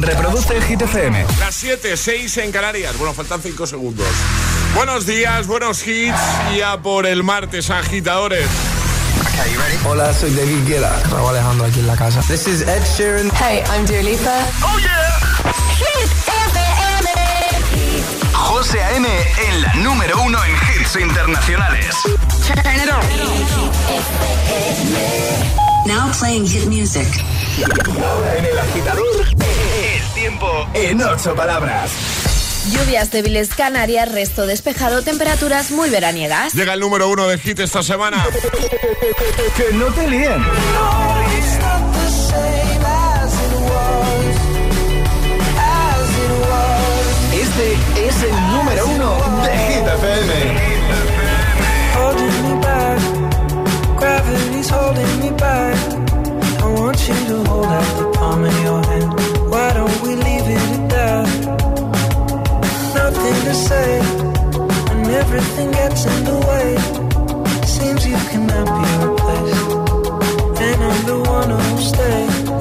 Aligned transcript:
Reproduce 0.00 0.56
el 0.56 0.62
Hit 0.64 0.80
FM. 0.82 1.26
Las 1.38 1.54
7, 1.56 1.96
6 1.96 2.38
en 2.38 2.52
Canarias. 2.52 2.96
Bueno, 2.96 3.12
faltan 3.12 3.42
5 3.42 3.66
segundos. 3.66 4.06
Buenos 4.74 5.04
días, 5.06 5.46
buenos 5.46 5.86
hits. 5.86 6.18
Ya 6.56 6.80
por 6.80 7.06
el 7.06 7.22
martes, 7.22 7.70
agitadores. 7.70 8.46
Hola, 9.84 10.12
soy 10.14 10.34
David 10.34 10.66
Guetta. 10.66 11.02
Raúl 11.10 11.30
Alejandro 11.30 11.66
aquí 11.66 11.80
en 11.80 11.86
la 11.86 11.96
casa. 11.96 12.20
This 12.22 12.46
is 12.46 12.62
Ed 12.62 12.82
Sheeran. 12.96 13.30
Hey, 13.38 13.62
I'm 13.70 13.84
Dua 13.86 14.02
Lipa. 14.02 14.38
¡Oh, 14.62 14.78
yeah! 14.78 15.18
Hit 15.76 16.10
FM. 16.26 17.08
José 18.32 18.82
A.M. 18.82 19.08
en 19.48 19.62
la 19.62 19.74
número 19.74 20.20
uno 20.22 20.38
en 20.44 20.52
hits 20.80 20.96
internacionales. 20.96 21.94
Turn 22.46 22.76
it 22.76 22.90
on. 22.90 23.00
Now 25.86 26.10
playing 26.18 26.46
hit 26.46 26.66
music. 26.66 27.06
En 27.58 28.44
el 28.44 28.58
agitador, 28.58 29.26
tiempo 30.20 30.68
en 30.74 31.00
ocho 31.00 31.34
palabras. 31.34 31.90
Lluvias 32.70 33.10
débiles 33.10 33.48
Canarias, 33.54 34.12
resto 34.12 34.46
despejado, 34.46 35.00
temperaturas 35.02 35.70
muy 35.70 35.88
veraniegas. 35.88 36.52
Llega 36.52 36.74
el 36.74 36.80
número 36.80 37.08
uno 37.08 37.26
de 37.26 37.38
hit 37.38 37.58
esta 37.60 37.82
semana. 37.82 38.26
Que 39.56 39.74
no 39.74 39.86
te 39.86 40.08
líen. 40.08 40.42
Este 47.32 48.06
es 48.06 48.22
el 48.22 48.32
número 48.52 48.86
uno 48.86 49.16
de 49.42 49.58
Hit 49.58 49.86
FM. 49.86 50.80
holding 51.96 52.42
me 52.42 52.60
back. 52.60 53.00
Gravity's 53.98 54.68
holding 54.68 55.20
me 55.20 55.30
back. 55.30 55.76
I 56.62 56.66
want 56.78 57.08
you 57.08 57.14
to 57.14 57.44
hold 57.48 57.64
out 57.64 57.98
the 57.98 58.18
palm 58.18 58.44
of 58.44 58.62
your 58.62 58.84
hand. 58.84 59.29
Don't 59.80 60.02
we 60.02 60.14
leave 60.14 60.46
it 60.56 60.62
at 60.76 60.90
that? 60.90 61.26
Nothing 62.94 63.36
to 63.48 63.54
say, 63.54 64.00
and 64.90 65.06
everything 65.06 65.70
gets 65.70 66.04
in 66.04 66.24
the 66.24 66.38
way. 66.48 66.76
Seems 67.64 68.06
you 68.06 68.18
cannot 68.28 68.66
be 68.76 68.88
replaced, 69.06 69.70
and 70.60 70.84
I'm 70.84 71.06
the 71.06 71.18
one 71.26 71.48
who'll 71.48 71.78
stay. 71.78 72.59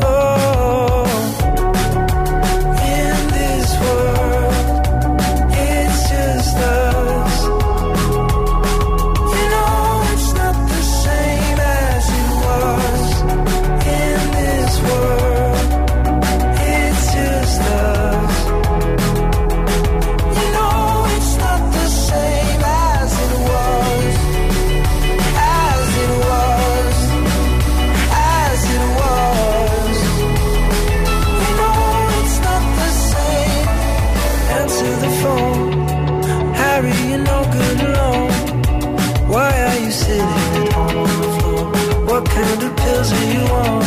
You 39.79 39.91
sitting 39.91 40.73
on 40.73 40.93
the 41.21 41.29
floor? 41.39 41.65
What 42.05 42.25
kind 42.29 42.63
of 42.63 42.75
pills 42.75 43.11
are 43.11 43.27
you 43.33 43.43
on? 43.65 43.83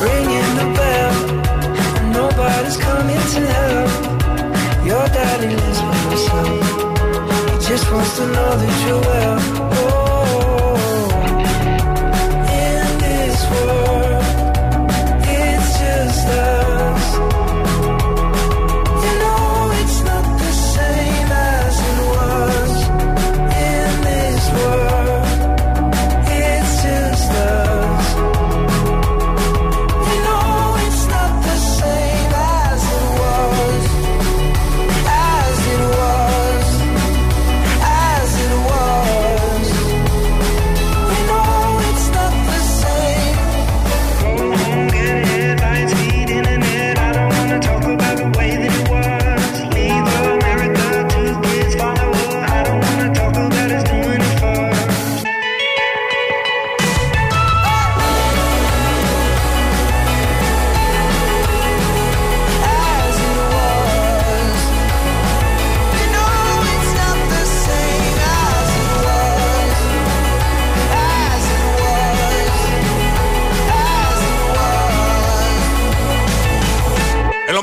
Ringing 0.00 0.50
the 0.60 0.68
bell, 0.78 1.14
and 1.98 2.12
nobody's 2.12 2.76
coming 2.76 3.22
to 3.34 3.40
help. 3.56 3.90
Your 4.86 5.06
daddy 5.08 5.54
lives 5.54 5.80
by 5.80 5.96
himself. 6.06 6.64
He 7.50 7.68
just 7.68 7.92
wants 7.92 8.16
to 8.18 8.26
know 8.26 8.50
that 8.60 8.86
you're 8.86 9.00
well. 9.00 9.61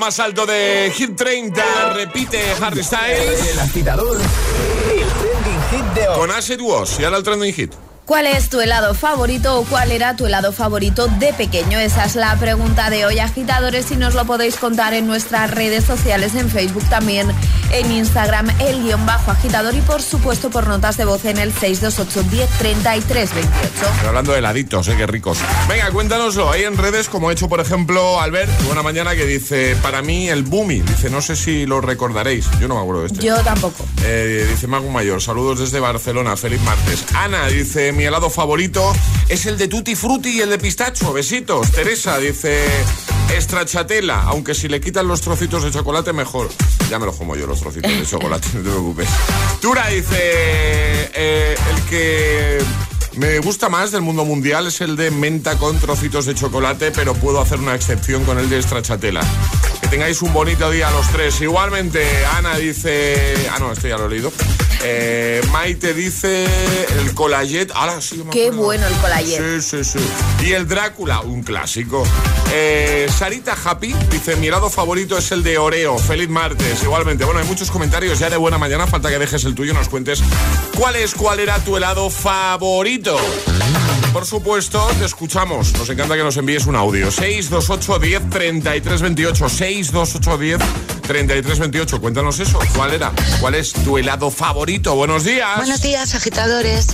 Más 0.10 0.20
alto 0.20 0.48
de 0.48 0.92
Hit 0.96 1.16
30, 1.16 1.94
repite 1.94 2.42
Harry 2.64 2.84
Styles 2.84 3.48
El 3.54 3.60
agitador, 3.60 4.18
el 4.18 5.08
trending 5.08 5.62
hit 5.70 5.94
de 5.94 6.08
hoy. 6.08 6.18
con 6.18 6.32
Acid 6.32 6.60
Was. 6.62 7.00
Y 7.00 7.04
ahora 7.04 7.18
el 7.18 7.24
trending 7.24 7.54
hit. 7.54 7.74
¿Cuál 8.08 8.26
es 8.26 8.50
tu 8.50 8.60
helado 8.60 8.96
favorito 8.96 9.60
o 9.60 9.66
cuál 9.66 9.92
era 9.92 10.16
tu 10.16 10.26
helado 10.26 10.52
favorito 10.52 11.08
de 11.20 11.32
pequeño? 11.34 11.78
Esa 11.78 12.06
es 12.06 12.16
la 12.16 12.36
pregunta 12.38 12.90
de 12.90 13.06
hoy, 13.06 13.20
agitadores, 13.20 13.92
y 13.92 13.98
nos 13.98 14.16
lo 14.16 14.26
podéis 14.26 14.56
contar 14.56 14.96
en 14.96 15.06
nuestras 15.06 15.52
redes 15.52 15.84
sociales, 15.84 16.34
en 16.34 16.50
Facebook 16.50 16.90
también, 16.90 17.32
en 17.72 17.92
Instagram, 17.92 18.50
el 18.60 18.84
guion 18.84 19.06
bajo 19.06 19.32
agitador 19.32 19.76
y 19.76 19.82
por 19.82 20.02
supuesto 20.02 20.50
por 20.50 20.68
notas 20.68 20.98
de 20.98 21.06
voz 21.06 21.26
en 21.26 21.38
el 21.38 21.54
628 21.54 22.30
10 22.30 22.50
33 22.58 23.34
28. 23.34 23.60
Estoy 23.64 24.08
hablando 24.08 24.32
de 24.32 24.40
heladitos, 24.40 24.88
¿eh? 24.88 24.96
Qué 24.98 25.08
ricos. 25.08 25.40
Venga, 25.68 25.90
cuéntanoslo 25.92 26.50
ahí 26.50 26.64
en 26.64 26.78
redes, 26.78 27.10
como 27.10 27.30
ha 27.30 27.34
hecho, 27.34 27.50
por 27.50 27.60
ejemplo, 27.60 28.20
Albert, 28.20 28.52
buena 28.66 28.84
mañana, 28.84 29.16
que 29.16 29.26
dice, 29.26 29.76
para 29.82 30.02
mí, 30.02 30.30
el 30.30 30.44
Boomy. 30.44 30.82
Dice, 30.82 31.10
no 31.10 31.22
sé 31.22 31.36
si 31.36 31.66
lo 31.66 31.82
recordaréis. 31.82 32.48
Yo 32.60 32.68
no 32.68 32.76
me 32.76 32.82
acuerdo 32.82 33.02
de 33.02 33.08
este. 33.08 33.26
Yo 33.26 33.38
tampoco. 33.44 33.86
Eh, 34.04 34.48
dice 34.50 34.68
Mago 34.68 34.90
Mayor, 34.90 35.22
saludos 35.22 35.60
desde 35.60 35.80
Barcelona, 35.80 36.36
feliz 36.38 36.62
martes. 36.62 37.06
Ana 37.16 37.48
dice, 37.48 37.92
mi 37.92 38.06
helado 38.06 38.30
favorito 38.30 38.94
es 39.28 39.46
el 39.46 39.58
de 39.58 39.68
Tutti 39.68 39.96
Frutti 39.96 40.30
y 40.38 40.42
el 40.42 40.50
de 40.50 40.58
pistacho, 40.58 41.14
besitos. 41.14 41.72
Teresa 41.72 42.18
dice, 42.18 42.66
estrachatela, 43.36 44.24
aunque 44.24 44.56
si 44.56 44.68
le 44.68 44.80
quitan 44.82 45.08
los 45.08 45.22
trocitos 45.22 45.64
de 45.64 45.72
chocolate 45.72 46.14
mejor. 46.14 46.50
Ya 46.90 47.00
me 47.00 47.06
los 47.06 47.16
como 47.16 47.36
yo 47.36 47.48
los 47.48 47.60
trocitos 47.60 47.92
de 47.92 48.06
chocolate, 48.06 48.48
no 48.54 48.62
te 48.62 48.70
preocupes. 48.70 49.10
Tura 49.62 49.88
dice, 49.88 50.18
eh, 50.18 51.56
el 51.72 51.82
que... 51.84 52.60
Me 53.16 53.40
gusta 53.40 53.70
más 53.70 53.92
del 53.92 54.02
mundo 54.02 54.24
mundial 54.24 54.68
es 54.68 54.82
el 54.82 54.96
de 54.96 55.12
menta 55.12 55.58
con 55.58 55.78
trocitos 55.80 56.26
de 56.26 56.36
chocolate, 56.36 56.92
pero 56.92 57.14
puedo 57.16 57.42
hacer 57.42 57.60
una 57.60 57.76
excepción 57.76 58.24
con 58.24 58.38
el 58.38 58.50
de 58.50 58.60
estrachatela. 58.60 59.22
Que 59.82 59.88
tengáis 59.88 60.22
un 60.22 60.32
bonito 60.32 60.70
día 60.70 60.90
los 60.92 61.08
tres. 61.10 61.42
Igualmente, 61.42 62.06
Ana 62.38 62.56
dice... 62.58 63.36
Ah, 63.52 63.60
no, 63.60 63.72
esto 63.72 63.88
ya 63.88 63.98
lo 63.98 64.06
he 64.06 64.10
leído. 64.10 64.32
Eh, 64.82 65.42
Maite 65.52 65.94
dice 65.94 66.46
el 67.00 67.14
colayet. 67.14 67.68
Ahora 67.74 68.02
sí, 68.02 68.24
me 68.24 68.32
Qué 68.32 68.52
bueno 68.52 68.88
el 68.88 68.94
colayet. 68.96 69.60
Sí, 69.60 69.84
sí, 69.84 69.84
sí. 69.84 70.46
Y 70.46 70.54
el 70.54 70.68
Drácula, 70.68 71.22
un 71.22 71.44
clásico. 71.44 72.04
Eh, 72.52 73.08
Sarita 73.16 73.58
Happy 73.64 73.94
dice: 74.10 74.36
Mi 74.38 74.48
helado 74.48 74.70
favorito 74.70 75.18
es 75.18 75.32
el 75.32 75.44
de 75.44 75.58
Oreo. 75.58 75.98
Feliz 75.98 76.30
martes. 76.30 76.82
Igualmente, 76.84 77.26
bueno, 77.26 77.40
hay 77.40 77.46
muchos 77.46 77.72
comentarios 77.72 78.20
ya 78.20 78.30
de 78.30 78.38
buena 78.38 78.58
mañana. 78.58 78.88
Falta 78.88 79.10
que 79.10 79.20
dejes 79.20 79.44
el 79.44 79.56
tuyo 79.56 79.74
y 79.74 79.76
nos 79.76 79.90
cuentes 79.90 80.22
cuál 80.78 80.96
es, 80.96 81.14
cuál 81.14 81.40
era 81.40 81.60
tu 81.60 81.76
helado 81.76 82.10
favorito. 82.10 83.18
Por 84.14 84.26
supuesto, 84.26 84.88
te 84.98 85.06
escuchamos. 85.06 85.74
Nos 85.74 85.90
encanta 85.90 86.16
que 86.16 86.24
nos 86.24 86.38
envíes 86.38 86.66
un 86.66 86.76
audio. 86.76 87.12
628 87.12 88.00
10 88.00 88.30
33 88.30 89.02
28. 89.02 89.50
628 89.50 90.38
10 90.38 90.99
33 91.10 91.58
28. 91.58 92.02
Cuéntanos 92.02 92.40
eso. 92.40 92.60
¿Cuál 92.76 92.94
era? 92.94 93.12
¿Cuál 93.42 93.56
es 93.56 93.74
tu 93.74 93.98
helado 93.98 94.30
favorito? 94.30 94.94
Buenos 94.94 95.24
días. 95.24 95.58
Buenos 95.58 95.82
días, 95.82 96.14
agitadores. 96.14 96.86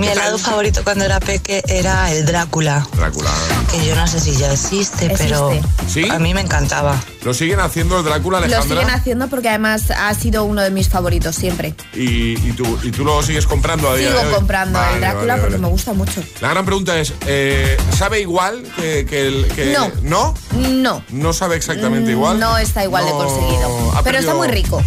Mi 0.00 0.08
helado 0.08 0.38
favorito 0.38 0.82
cuando 0.82 1.04
era 1.04 1.20
peque 1.20 1.62
era 1.68 2.10
el 2.12 2.24
Drácula. 2.24 2.86
Drácula. 2.96 3.30
Que 3.70 3.86
yo 3.86 3.94
no 3.94 4.06
sé 4.06 4.18
si 4.20 4.34
ya 4.36 4.52
existe, 4.52 5.14
pero 5.18 5.50
¿Sí? 5.88 6.08
a 6.10 6.18
mí 6.18 6.32
me 6.34 6.40
encantaba. 6.40 6.98
Lo 7.22 7.34
siguen 7.34 7.60
haciendo 7.60 7.98
el 7.98 8.04
Drácula, 8.04 8.38
Lo 8.40 8.46
Alejandra. 8.46 8.80
siguen 8.80 8.90
haciendo 8.94 9.28
porque 9.28 9.48
además 9.50 9.90
ha 9.90 10.12
sido 10.14 10.44
uno 10.44 10.62
de 10.62 10.70
mis 10.70 10.88
favoritos 10.88 11.36
siempre. 11.36 11.74
y, 11.94 12.32
y 12.48 12.52
tú, 12.52 12.78
y 12.82 12.90
tú 12.90 13.04
lo 13.04 13.22
sigues 13.22 13.46
comprando 13.46 13.90
a 13.90 13.96
día 13.96 14.10
de 14.10 14.16
Sigo 14.16 14.28
hoy. 14.28 14.34
comprando 14.34 14.78
Vale, 14.78 14.94
el 14.94 15.00
Drácula 15.00 15.26
vale, 15.34 15.40
porque 15.42 15.56
vale. 15.56 15.62
me 15.66 15.68
gusta 15.68 15.92
mucho. 15.92 16.22
La 16.40 16.48
gran 16.48 16.64
pregunta 16.64 16.98
es, 16.98 17.12
eh, 17.26 17.76
¿sabe 17.96 18.20
igual 18.20 18.62
que, 18.76 19.04
que 19.04 19.26
el... 19.28 19.46
Que, 19.54 19.66
No. 19.72 19.92
¿No? 20.02 20.34
No. 20.58 21.04
No 21.10 21.32
sabe 21.34 21.56
exactamente 21.56 22.10
igual. 22.12 22.40
No 22.40 22.56
está 22.56 22.82
igual 22.84 23.04
de 23.04 23.10
conseguido. 23.12 23.92
Pero 24.02 24.18
está 24.18 24.34
muy 24.34 24.48
rico. 24.48 24.82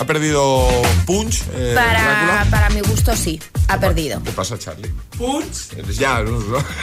Ha 0.00 0.04
perdido 0.04 0.66
punch. 1.06 1.42
eh, 1.54 1.72
Para, 1.74 2.46
para 2.50 2.70
mi 2.70 2.80
gusto 2.80 3.14
sí, 3.16 3.40
ha 3.68 3.78
perdido. 3.78 4.22
¿Qué 4.22 4.30
pasa, 4.32 4.58
Charlie? 4.58 4.90
Punch. 5.16 5.76
Ya, 5.98 6.20
no, 6.22 6.40
no. 6.40 6.58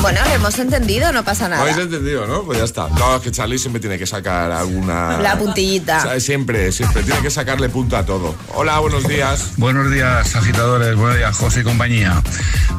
Bueno, 0.00 0.18
lo 0.24 0.30
hemos 0.34 0.58
entendido, 0.58 1.12
no 1.12 1.22
pasa 1.24 1.44
¿No 1.44 1.50
nada. 1.50 1.62
habéis 1.62 1.76
entendido, 1.76 2.26
no? 2.26 2.42
Pues 2.44 2.56
ya 2.58 2.64
está. 2.64 2.88
No, 2.88 3.16
es 3.16 3.22
que 3.22 3.30
Charlie 3.30 3.58
siempre 3.58 3.80
tiene 3.80 3.98
que 3.98 4.06
sacar 4.06 4.50
alguna... 4.50 5.18
La 5.18 5.38
puntillita. 5.38 5.98
O 5.98 6.02
sea, 6.02 6.20
Siempre, 6.20 6.72
siempre. 6.72 7.02
Tiene 7.02 7.20
que 7.20 7.30
sacarle 7.30 7.68
punta 7.68 7.98
a 7.98 8.06
todo. 8.06 8.34
Hola, 8.54 8.78
buenos 8.78 9.06
días. 9.06 9.50
Buenos 9.58 9.90
días, 9.90 10.34
agitadores. 10.34 10.96
Buenos 10.96 11.18
días, 11.18 11.36
José 11.36 11.60
y 11.60 11.64
compañía. 11.64 12.22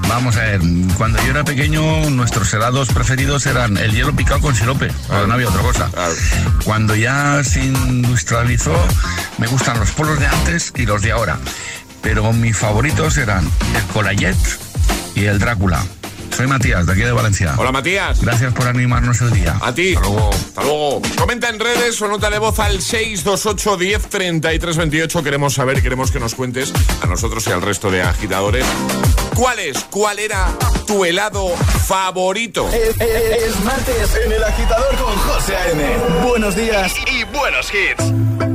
Vamos 0.09 0.35
a 0.37 0.41
ver, 0.41 0.61
cuando 0.97 1.21
yo 1.23 1.29
era 1.29 1.43
pequeño, 1.43 2.09
nuestros 2.09 2.51
helados 2.55 2.87
preferidos 2.89 3.45
eran 3.45 3.77
el 3.77 3.91
hielo 3.91 4.15
picado 4.15 4.41
con 4.41 4.55
sirope, 4.55 4.91
pero 5.07 5.27
no 5.27 5.33
había 5.35 5.47
otra 5.49 5.61
cosa. 5.61 5.89
Cuando 6.63 6.95
ya 6.95 7.43
se 7.43 7.63
industrializó, 7.65 8.73
me 9.37 9.45
gustan 9.45 9.79
los 9.79 9.91
polos 9.91 10.19
de 10.19 10.25
antes 10.25 10.73
y 10.75 10.87
los 10.87 11.03
de 11.03 11.11
ahora. 11.11 11.37
Pero 12.05 12.31
mis 12.33 12.55
favoritos 12.55 13.17
eran 13.17 13.43
el 13.75 13.83
Colayet 13.91 14.35
y 15.15 15.25
el 15.25 15.39
Drácula. 15.39 15.83
Soy 16.37 16.45
Matías, 16.45 16.85
de 16.85 16.91
aquí 16.91 17.01
de 17.01 17.11
Valencia. 17.11 17.55
Hola, 17.57 17.71
Matías. 17.71 18.21
Gracias 18.21 18.53
por 18.53 18.67
animarnos 18.67 19.19
el 19.21 19.31
día. 19.31 19.57
A 19.59 19.73
ti. 19.73 19.95
Hasta 19.95 20.07
luego. 20.07 20.29
Hasta 20.29 20.61
luego. 20.63 21.01
Comenta 21.17 21.49
en 21.49 21.59
redes 21.59 21.99
o 22.03 22.07
nota 22.07 22.29
de 22.29 22.37
voz 22.37 22.59
al 22.59 22.79
628 22.79 23.77
10 23.77 24.07
33 24.07 24.77
28. 24.77 25.23
Queremos 25.23 25.55
saber, 25.55 25.81
queremos 25.81 26.11
que 26.11 26.19
nos 26.19 26.35
cuentes 26.35 26.71
a 27.01 27.07
nosotros 27.07 27.47
y 27.47 27.51
al 27.51 27.63
resto 27.63 27.89
de 27.89 28.03
agitadores. 28.03 28.65
¿Cuál 29.33 29.57
es? 29.59 29.79
¿Cuál 29.89 30.19
era 30.19 30.49
tu 30.85 31.05
helado 31.05 31.47
favorito? 31.87 32.69
Es, 32.69 32.99
es- 33.01 33.43
es 33.47 33.59
martes 33.63 34.15
en 34.23 34.31
el 34.31 34.43
agitador 34.43 34.95
con 34.97 35.15
José 35.15 35.55
A.M. 35.55 35.83
Buenos 36.27 36.55
días 36.55 36.93
y, 37.11 37.21
y 37.21 37.23
buenos 37.23 37.67
hits. 37.73 38.54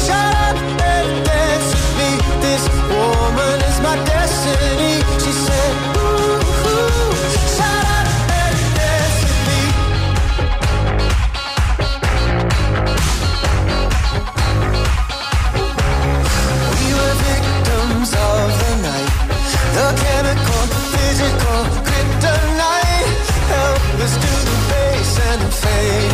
say. 25.61 26.10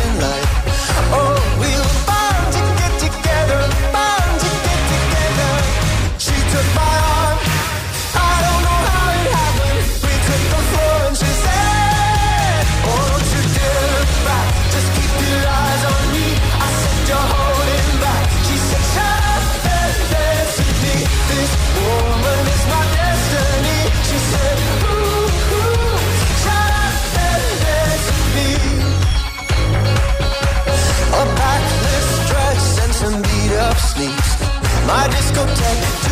My 34.88 35.06
discotheque, 35.10 36.07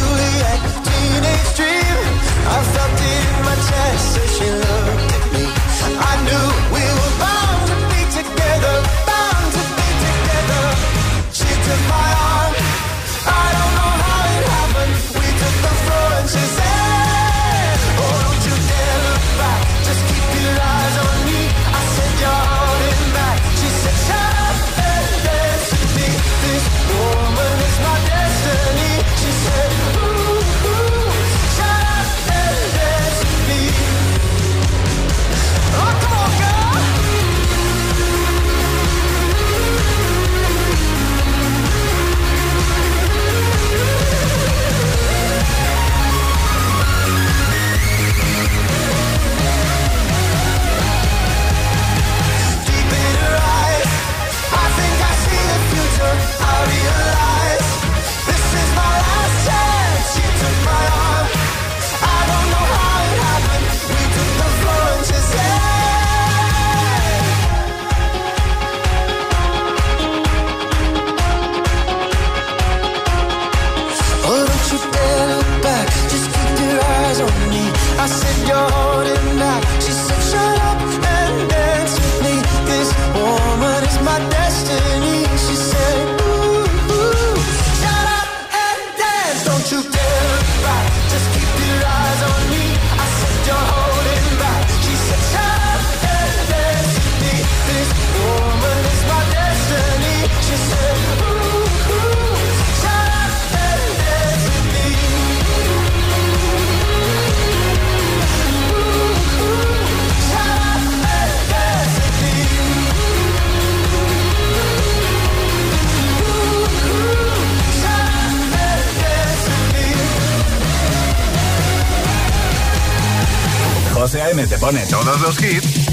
todos 125.06 125.22
los 125.22 125.44
hits 125.44 125.86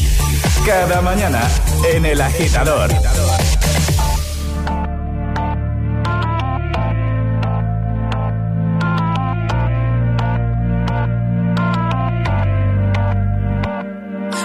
cada 0.65 1.03
mañana 1.03 1.43
en 1.93 2.07
El 2.07 2.19
Agitador. 2.23 2.89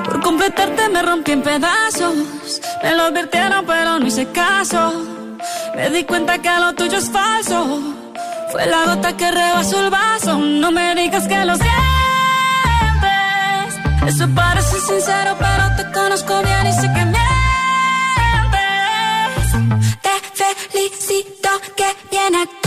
Por 0.03 0.19
completarte 0.21 0.89
me 0.89 1.01
rompí 1.01 1.31
en 1.31 1.43
pedazos. 1.43 2.15
Me 2.83 2.93
lo 2.93 3.03
advirtieron, 3.03 3.65
pero 3.65 4.00
no 4.00 4.05
hice 4.05 4.27
caso. 4.33 4.91
Me 5.77 5.89
di 5.91 6.03
cuenta 6.03 6.39
que 6.39 6.50
lo 6.50 6.74
tuyo 6.74 6.97
es 6.97 7.09
falso. 7.09 7.79
Fue 8.51 8.65
la 8.65 8.83
gota 8.83 9.15
que 9.15 9.31
rebasó 9.31 9.79
el 9.86 9.89
vaso. 9.89 10.38
No 10.38 10.71
me 10.71 10.93
digas 10.95 11.25
que 11.25 11.45
lo 11.45 11.55
sientes. 11.55 11.76
Eso 14.07 14.25
parece 14.33 14.79
sincero, 14.79 15.35
pero 15.37 15.75
te 15.75 15.91
conozco 15.91 16.41
bien 16.41 16.67
y 16.67 16.73
sé 16.73 16.87
que 16.95 17.05
mientes. 17.13 17.27
Te 20.01 20.55
felicito 20.55 21.49
que 21.75 21.87
bien 22.09 22.35
actúas. 22.35 22.66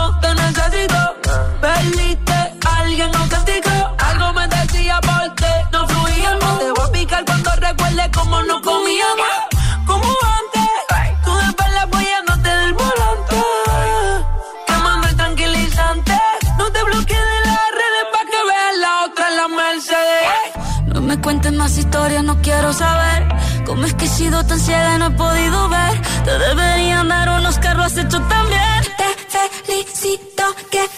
¿Cómo 23.71 23.85
es 23.85 23.93
que 23.93 24.03
he 24.03 24.07
sido 24.09 24.45
tan 24.45 24.59
ciega 24.59 24.95
y 24.95 24.99
no 24.99 25.07
he 25.07 25.11
podido 25.11 25.69
ver? 25.69 26.01
Te 26.25 26.37
deberían 26.37 27.07
dar 27.07 27.39
unos 27.39 27.57
carros 27.57 27.85
has 27.85 27.97
hecho 27.99 28.19
también. 28.23 28.83
Te 28.97 29.49
felicito 29.63 30.43
que 30.69 30.89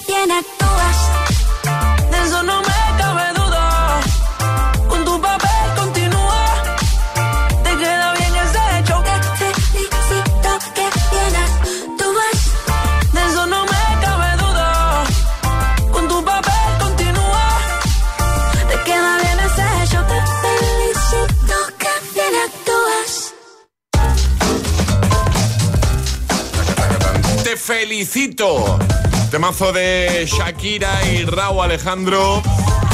Felicito. 28.14 28.78
Temazo 29.32 29.74
de 29.74 30.28
Shakira 30.28 31.04
y 31.08 31.26
Raúl 31.26 31.64
Alejandro. 31.64 32.44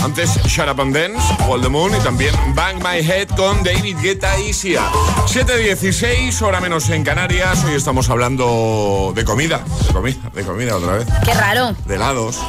Antes 0.02 0.42
Shut 0.46 0.70
Up 0.70 0.80
and 0.80 0.96
Dance, 0.96 1.20
All 1.50 1.60
the 1.62 1.68
Moon 1.68 1.94
y 1.94 2.00
también 2.00 2.34
Bang 2.56 2.78
My 2.78 3.06
Head 3.06 3.28
con 3.36 3.62
David 3.62 3.98
Guetta 4.02 4.40
y 4.40 4.54
Sia. 4.54 4.90
7.16, 5.26 6.42
hora 6.42 6.62
menos 6.62 6.90
en 6.90 7.04
Canarias. 7.04 7.66
Hoy 7.66 7.74
estamos 7.74 8.10
hablando 8.10 9.12
de 9.14 9.26
comida, 9.26 9.62
de 9.88 9.94
comida, 9.94 10.32
de 10.34 10.44
comida 10.46 10.78
otra 10.78 10.94
vez. 10.94 11.08
Qué 11.26 11.34
raro. 11.34 11.76
De 11.86 11.96
helados, 11.96 12.40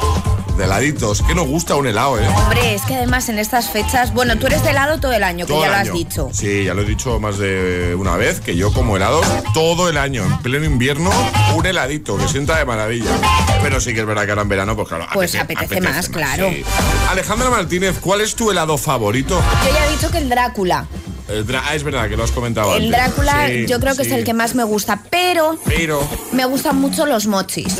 de 0.61 0.65
heladitos. 0.67 1.23
Que 1.23 1.33
nos 1.33 1.47
gusta 1.47 1.75
un 1.75 1.87
helado, 1.87 2.19
¿eh? 2.19 2.27
Hombre, 2.27 2.75
es 2.75 2.83
que 2.83 2.95
además 2.95 3.27
en 3.29 3.39
estas 3.39 3.69
fechas, 3.69 4.13
bueno, 4.13 4.37
tú 4.37 4.45
eres 4.45 4.63
de 4.63 4.69
helado 4.69 4.99
todo 4.99 5.11
el 5.11 5.23
año, 5.23 5.45
que 5.47 5.53
ya 5.59 5.67
lo 5.67 5.73
has 5.73 5.79
año. 5.81 5.93
dicho. 5.93 6.29
Sí, 6.31 6.65
ya 6.65 6.73
lo 6.75 6.83
he 6.83 6.85
dicho 6.85 7.19
más 7.19 7.37
de 7.39 7.95
una 7.97 8.15
vez, 8.15 8.39
que 8.39 8.55
yo 8.55 8.71
como 8.71 8.95
helados 8.95 9.25
todo 9.55 9.89
el 9.89 9.97
año, 9.97 10.23
en 10.23 10.37
pleno 10.39 10.65
invierno, 10.65 11.09
un 11.55 11.65
heladito, 11.65 12.15
que 12.17 12.27
sienta 12.27 12.57
de 12.57 12.65
maravilla. 12.65 13.09
Pero 13.63 13.81
sí 13.81 13.93
que 13.93 14.01
es 14.01 14.05
verdad 14.05 14.25
que 14.25 14.31
ahora 14.31 14.43
en 14.43 14.49
verano, 14.49 14.75
pues 14.75 14.87
claro. 14.87 15.07
Pues 15.13 15.33
apetece 15.35 15.81
más, 15.81 16.09
claro. 16.09 16.49
sí. 16.49 16.63
Alejandra 17.09 17.49
Martínez, 17.49 17.97
¿cuál 17.99 18.21
es 18.21 18.35
tu 18.35 18.51
helado 18.51 18.77
favorito? 18.77 19.41
Yo 19.65 19.73
ya 19.73 19.87
he 19.87 19.91
dicho 19.91 20.11
que 20.11 20.19
el 20.19 20.29
Drácula. 20.29 20.85
Ah, 21.63 21.75
es 21.75 21.83
verdad 21.83 22.09
que 22.09 22.17
lo 22.17 22.25
has 22.25 22.31
comentado 22.31 22.75
El 22.75 22.93
antes. 22.93 23.15
Drácula 23.15 23.47
Sí, 23.47 23.65
yo 23.65 23.79
creo 23.79 23.95
que 23.95 24.03
sí. 24.03 24.09
es 24.11 24.17
el 24.17 24.25
que 24.25 24.33
más 24.33 24.53
me 24.53 24.65
gusta, 24.65 25.01
pero 25.09 25.57
Pero 25.65 26.05
me 26.33 26.43
gustan 26.45 26.75
mucho 26.75 27.05
los 27.05 27.25
mochis. 27.27 27.77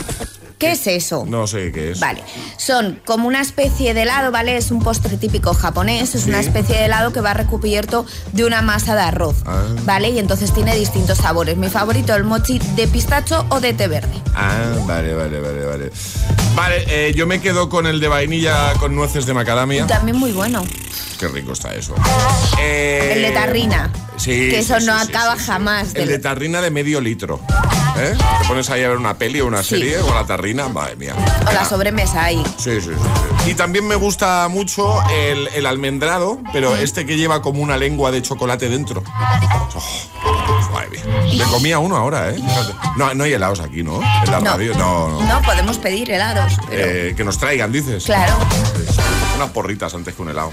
¿Qué 0.62 0.72
es 0.74 0.86
eso? 0.88 1.26
no 1.28 1.48
sé 1.48 1.72
qué 1.72 1.92
es. 1.92 2.00
Vale, 2.00 2.24
son 2.58 3.02
como 3.06 3.28
una 3.28 3.42
especie 3.42 3.94
de 3.94 4.04
helado, 4.04 4.32
¿vale? 4.32 4.56
Es 4.58 4.70
un 4.72 4.80
postre 4.82 5.18
típico 5.18 5.54
japonés, 5.54 6.16
es 6.16 6.24
Sí. 6.24 6.30
una 6.30 6.40
especie 6.40 6.76
de 6.78 6.86
helado 6.86 7.12
que 7.12 7.20
va 7.20 7.34
recubierto 7.34 8.06
de 8.32 8.46
una 8.46 8.62
masa 8.62 8.94
de 8.96 9.02
arroz, 9.02 9.38
Ah. 9.46 9.64
¿vale? 9.86 10.10
Y 10.12 10.20
entonces 10.20 10.54
tiene 10.54 10.76
distintos 10.76 11.18
sabores. 11.18 11.58
Mi 11.58 11.68
favorito, 11.70 12.14
el 12.16 12.24
mochi 12.24 12.60
de 12.60 12.88
pistacho 12.88 13.46
o 13.50 13.60
de 13.60 13.74
té 13.74 13.88
verde. 13.88 14.14
Ah, 14.36 14.62
vale, 14.86 15.14
vale, 15.16 15.40
vale, 15.42 15.66
vale. 15.66 15.92
Vale, 16.56 16.84
eh, 16.88 17.14
yo 17.16 17.26
me 17.26 17.42
quedo 17.42 17.68
con 17.70 17.88
el 17.88 18.00
de 18.00 18.08
vainilla 18.08 18.74
con 18.80 18.96
nueces 18.96 19.26
de 19.26 19.34
macadamia. 19.34 19.88
También 19.88 20.18
muy 20.18 20.32
bueno. 20.32 20.64
Qué 21.22 21.28
rico 21.28 21.52
está 21.54 21.72
eso. 21.76 21.94
Eh, 22.60 23.14
El 23.16 23.22
de 23.22 23.30
tarrina. 23.32 23.92
Sí. 24.18 24.32
Que 24.50 24.58
eso 24.60 24.80
sí, 24.80 24.86
no 24.88 24.98
sí, 25.06 25.08
acaba 25.14 25.36
sí, 25.38 25.44
jamás. 25.46 25.94
El 25.94 26.08
de- 26.08 26.18
tarrina 26.18 26.62
de 26.62 26.72
medio 26.72 27.00
litro. 27.00 27.40
¿Eh? 27.96 28.16
Te 28.42 28.48
pones 28.48 28.68
ahí 28.72 28.84
a 28.84 28.88
ver 28.90 28.98
una 28.98 29.14
peli 29.20 29.40
o 29.42 29.46
una 29.46 29.62
serie 29.62 30.00
o 30.00 30.12
la 30.16 30.26
tarrina, 30.26 30.68
madre 30.70 30.96
mía. 30.96 31.14
O 31.48 31.52
la 31.52 31.64
sobremesa 31.66 32.24
ahí. 32.24 32.42
Sí, 32.58 32.82
sí, 32.82 32.90
sí. 32.90 33.50
Y 33.52 33.54
también 33.54 33.88
me 33.88 33.94
gusta 33.96 34.48
mucho 34.50 35.00
el, 35.12 35.48
el 35.54 35.66
almendrado, 35.68 36.40
pero 36.54 36.76
este 36.76 37.06
que 37.06 37.18
lleva 37.18 37.44
como 37.44 37.62
una 37.62 37.78
lengua 37.78 38.10
de 38.12 38.24
chocolate 38.24 38.68
dentro. 38.70 39.04
Oh, 39.76 40.70
madre 40.74 40.90
mía. 40.90 41.46
Me 41.46 41.52
comía 41.52 41.78
uno 41.80 41.98
ahora, 41.98 42.32
¿eh? 42.32 42.40
No, 42.98 43.14
no 43.14 43.24
hay 43.24 43.34
helados 43.34 43.60
aquí, 43.60 43.84
¿no? 43.84 44.02
En 44.26 44.32
la 44.32 44.40
No. 44.40 44.52
radio, 44.54 44.74
no, 44.76 45.10
no. 45.10 45.22
No, 45.24 45.42
podemos 45.44 45.78
pedir 45.78 46.10
helados. 46.12 46.54
pero- 46.68 46.82
Eh, 47.10 47.14
que 47.16 47.24
nos 47.24 47.38
traigan, 47.38 47.72
dices. 47.72 48.06
Claro. 48.06 48.34
Unas 49.42 49.54
porritas 49.54 49.92
antes 49.96 50.14
que 50.14 50.22
un 50.22 50.30
helado. 50.30 50.52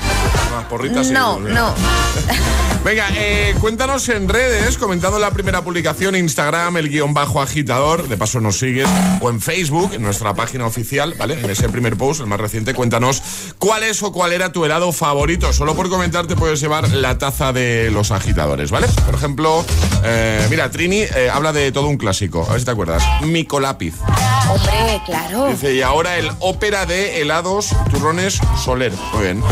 Unas 0.50 0.64
porritas 0.64 1.08
y 1.08 1.12
No, 1.12 1.38
no. 1.38 1.74
Venga, 2.84 3.08
eh, 3.16 3.54
cuéntanos 3.60 4.08
en 4.08 4.28
redes, 4.28 4.78
comentando 4.78 5.18
la 5.18 5.30
primera 5.32 5.62
publicación, 5.62 6.14
Instagram, 6.14 6.76
el 6.76 6.88
guion 6.88 7.12
bajo 7.12 7.42
agitador, 7.42 8.08
de 8.08 8.16
paso 8.16 8.40
nos 8.40 8.58
sigues, 8.58 8.88
o 9.20 9.28
en 9.28 9.40
Facebook, 9.40 9.92
en 9.92 10.02
nuestra 10.02 10.32
página 10.32 10.64
oficial, 10.64 11.14
¿vale? 11.18 11.34
En 11.34 11.50
ese 11.50 11.68
primer 11.68 11.96
post, 11.96 12.20
el 12.20 12.28
más 12.28 12.40
reciente, 12.40 12.72
cuéntanos 12.72 13.20
cuál 13.58 13.82
es 13.82 14.02
o 14.02 14.12
cuál 14.12 14.32
era 14.32 14.52
tu 14.52 14.64
helado 14.64 14.92
favorito. 14.92 15.52
Solo 15.52 15.74
por 15.74 15.90
comentar 15.90 16.26
te 16.28 16.36
puedes 16.36 16.60
llevar 16.60 16.88
la 16.88 17.18
taza 17.18 17.52
de 17.52 17.90
los 17.90 18.10
agitadores, 18.10 18.70
¿vale? 18.70 18.86
Por 19.04 19.16
ejemplo, 19.16 19.66
eh, 20.04 20.46
mira, 20.48 20.70
Trini 20.70 21.00
eh, 21.00 21.28
habla 21.30 21.52
de 21.52 21.72
todo 21.72 21.88
un 21.88 21.98
clásico, 21.98 22.46
a 22.48 22.52
ver 22.52 22.60
si 22.60 22.64
te 22.64 22.70
acuerdas. 22.70 23.02
Micolápiz. 23.22 23.96
Hombre, 24.48 25.02
claro. 25.04 25.48
Dice, 25.48 25.74
y 25.74 25.82
ahora 25.82 26.16
el 26.16 26.30
ópera 26.38 26.86
de 26.86 27.20
helados 27.20 27.70
turrones 27.90 28.40
Soler. 28.78 28.92
Muy 29.12 29.22
bien. 29.24 29.42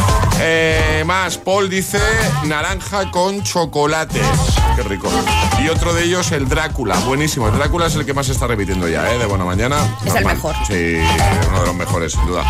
Eh, 0.41 1.03
más, 1.05 1.39
Paul 1.39 1.69
dice 1.69 1.99
naranja 2.45 3.11
con 3.11 3.43
chocolate. 3.43 4.21
Qué 4.77 4.83
rico. 4.85 5.09
Y 5.65 5.69
otro 5.69 5.95
de 5.95 6.05
ellos, 6.05 6.31
el 6.31 6.49
Drácula. 6.49 6.97
Buenísimo. 7.01 7.49
El 7.49 7.57
Drácula 7.57 7.87
es 7.87 7.97
el 7.97 8.05
que 8.05 8.15
más 8.15 8.27
se 8.27 8.33
está 8.33 8.47
repitiendo 8.47 8.87
ya, 8.89 9.12
¿eh? 9.12 9.19
De 9.19 9.27
buena 9.27 9.45
mañana. 9.45 9.79
Es 10.05 10.15
el 10.15 10.25
mejor. 10.25 10.55
Sí, 10.67 10.99
uno 11.49 11.61
de 11.61 11.67
los 11.67 11.75
mejores, 11.75 12.12
sin 12.12 12.25
duda. 12.27 12.45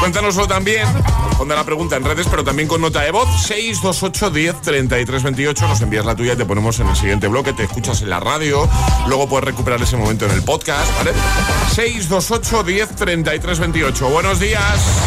Cuéntanoslo 0.00 0.46
también. 0.46 0.86
Responde 1.28 1.54
la 1.54 1.64
pregunta 1.64 1.96
en 1.96 2.04
redes, 2.04 2.26
pero 2.30 2.44
también 2.44 2.68
con 2.68 2.80
nota 2.80 3.00
de 3.00 3.10
voz. 3.10 3.28
628 3.42 4.30
10 4.30 4.60
33 4.62 5.22
28. 5.22 5.68
Nos 5.68 5.80
envías 5.82 6.06
la 6.06 6.14
tuya 6.14 6.32
y 6.32 6.36
te 6.36 6.46
ponemos 6.46 6.78
en 6.80 6.88
el 6.88 6.96
siguiente 6.96 7.28
bloque. 7.28 7.52
Te 7.52 7.64
escuchas 7.64 8.00
en 8.00 8.10
la 8.10 8.20
radio. 8.20 8.68
Luego 9.06 9.28
puedes 9.28 9.44
recuperar 9.44 9.82
ese 9.82 9.96
momento 9.96 10.24
en 10.24 10.30
el 10.30 10.42
podcast, 10.42 10.88
¿vale? 10.96 11.12
628 11.74 12.62
10 12.62 12.88
33 12.96 13.58
28. 13.58 14.08
Buenos 14.08 14.38
días. 14.38 14.62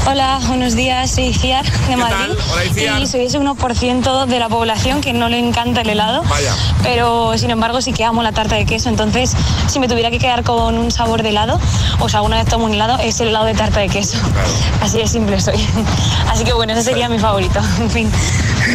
Hola, 0.05 0.39
buenos 0.47 0.75
días, 0.75 1.14
soy 1.15 1.33
Ciar 1.33 1.65
de 1.87 1.95
Madrid. 1.95 2.35
Hola. 2.51 2.99
Y 2.99 3.07
soy 3.07 3.25
ese 3.25 3.39
1% 3.39 4.25
de 4.25 4.39
la 4.39 4.49
población 4.49 4.99
que 4.99 5.13
no 5.13 5.29
le 5.29 5.39
encanta 5.39 5.79
el 5.81 5.89
helado. 5.89 6.23
Vaya. 6.23 6.53
Pero 6.83 7.37
sin 7.37 7.51
embargo 7.51 7.81
sí 7.81 7.93
que 7.93 8.03
amo 8.03 8.21
la 8.21 8.33
tarta 8.33 8.55
de 8.55 8.65
queso. 8.65 8.89
Entonces, 8.89 9.31
si 9.67 9.79
me 9.79 9.87
tuviera 9.87 10.11
que 10.11 10.19
quedar 10.19 10.43
con 10.43 10.77
un 10.77 10.91
sabor 10.91 11.23
de 11.23 11.29
helado, 11.29 11.57
o 11.99 12.09
sea, 12.09 12.19
alguna 12.19 12.35
vez 12.35 12.47
tomo 12.47 12.65
un 12.65 12.73
helado, 12.73 12.97
es 12.99 13.17
el 13.21 13.29
helado 13.29 13.45
de 13.45 13.53
tarta 13.53 13.79
de 13.79 13.87
queso. 13.87 14.17
Así 14.81 14.97
de 14.97 15.07
simple 15.07 15.39
soy. 15.39 15.55
Así 16.29 16.43
que 16.43 16.51
bueno, 16.51 16.73
ese 16.73 16.83
sería 16.83 17.07
mi 17.07 17.19
favorito. 17.19 17.61
En 17.79 17.91
fin. 17.91 18.11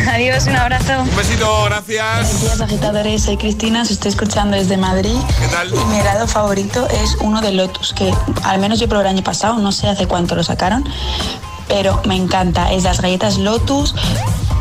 Adiós, 0.08 0.46
un 0.46 0.56
abrazo. 0.56 1.00
Un 1.00 1.16
besito, 1.16 1.64
gracias. 1.64 2.14
Buenos 2.14 2.40
días 2.40 2.60
agitadores, 2.60 3.22
soy 3.24 3.36
Cristina, 3.36 3.82
os 3.82 3.90
estoy 3.90 4.10
escuchando 4.10 4.56
desde 4.56 4.76
Madrid. 4.76 5.16
¿Qué 5.40 5.48
tal? 5.48 5.68
Y 5.68 5.84
mi 5.86 5.98
helado 5.98 6.28
favorito 6.28 6.86
es 6.88 7.16
uno 7.20 7.40
de 7.40 7.52
Lotus, 7.52 7.92
que 7.92 8.14
al 8.44 8.60
menos 8.60 8.78
yo 8.78 8.88
probé 8.88 9.02
el 9.02 9.08
año 9.08 9.24
pasado, 9.24 9.58
no 9.58 9.72
sé 9.72 9.88
hace 9.88 10.06
cuánto 10.06 10.36
lo 10.36 10.44
sacaron, 10.44 10.84
pero 11.70 12.02
me 12.04 12.16
encanta. 12.16 12.70
Es 12.72 12.82
las 12.84 13.00
galletas 13.00 13.38
Lotus, 13.38 13.94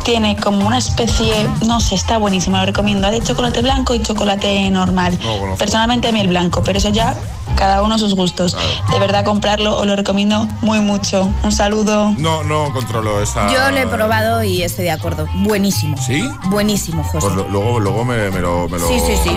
tiene 0.04 0.36
como 0.36 0.66
una 0.66 0.78
especie, 0.78 1.46
no 1.66 1.80
sé, 1.80 1.94
está 1.96 2.16
buenísimo, 2.16 2.56
lo 2.56 2.64
recomiendo. 2.64 3.06
Hay 3.08 3.20
de 3.20 3.26
chocolate 3.26 3.60
blanco 3.60 3.94
y 3.94 4.00
chocolate 4.00 4.70
normal. 4.70 5.18
No 5.22 5.38
conozco. 5.38 5.58
Personalmente 5.58 6.08
a 6.08 6.12
mí 6.12 6.20
el 6.20 6.28
blanco, 6.28 6.62
pero 6.64 6.78
eso 6.78 6.88
ya 6.88 7.14
cada 7.56 7.82
uno 7.82 7.98
sus 7.98 8.14
gustos. 8.14 8.56
De 8.90 8.98
verdad 8.98 9.24
comprarlo 9.24 9.76
os 9.76 9.86
lo 9.86 9.94
recomiendo 9.96 10.48
muy 10.62 10.80
mucho. 10.80 11.28
Un 11.42 11.52
saludo. 11.52 12.14
No, 12.16 12.42
no 12.44 12.72
controlo 12.72 13.20
esa. 13.20 13.52
Yo 13.52 13.70
lo 13.72 13.76
he 13.76 13.86
probado 13.86 14.42
y 14.42 14.62
estoy 14.62 14.84
de 14.84 14.92
acuerdo. 14.92 15.26
Buenísimo. 15.34 15.96
¿Sí? 15.98 16.22
Buenísimo, 16.46 17.02
José. 17.04 17.18
Pues 17.20 17.34
lo- 17.34 17.48
luego, 17.48 17.80
luego 17.80 18.04
me, 18.04 18.30
me 18.30 18.40
lo, 18.40 18.68
me 18.68 18.78
lo- 18.78 18.88
Sí, 18.88 19.00
sí, 19.04 19.12
sí. 19.22 19.30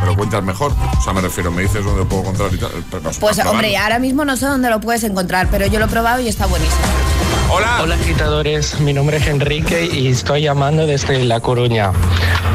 Me 0.00 0.06
lo 0.06 0.16
cuentas 0.16 0.42
mejor. 0.42 0.72
O 0.98 1.02
sea, 1.02 1.12
me 1.12 1.20
refiero, 1.20 1.50
me 1.50 1.62
dices 1.62 1.84
dónde 1.84 2.00
lo 2.00 2.08
puedo 2.08 2.22
encontrar 2.22 2.52
y 2.52 2.58
tal. 2.58 2.70
Pues 3.02 3.18
probarlo. 3.18 3.50
hombre, 3.50 3.76
ahora 3.76 3.98
mismo 3.98 4.24
no 4.24 4.36
sé 4.36 4.46
dónde 4.46 4.70
lo 4.70 4.80
puedes 4.80 5.04
encontrar, 5.04 5.48
pero 5.50 5.66
yo 5.66 5.78
lo 5.78 5.86
he 5.86 5.88
probado 5.88 6.20
y 6.20 6.28
está 6.28 6.46
buenísimo. 6.46 6.80
Hola. 7.52 7.80
Hola 7.82 7.96
agitadores, 7.96 8.78
mi 8.80 8.92
nombre 8.92 9.16
es 9.16 9.26
Enrique 9.26 9.84
y 9.92 10.08
estoy 10.08 10.42
llamando 10.42 10.86
desde 10.86 11.24
La 11.24 11.40
Coruña. 11.40 11.90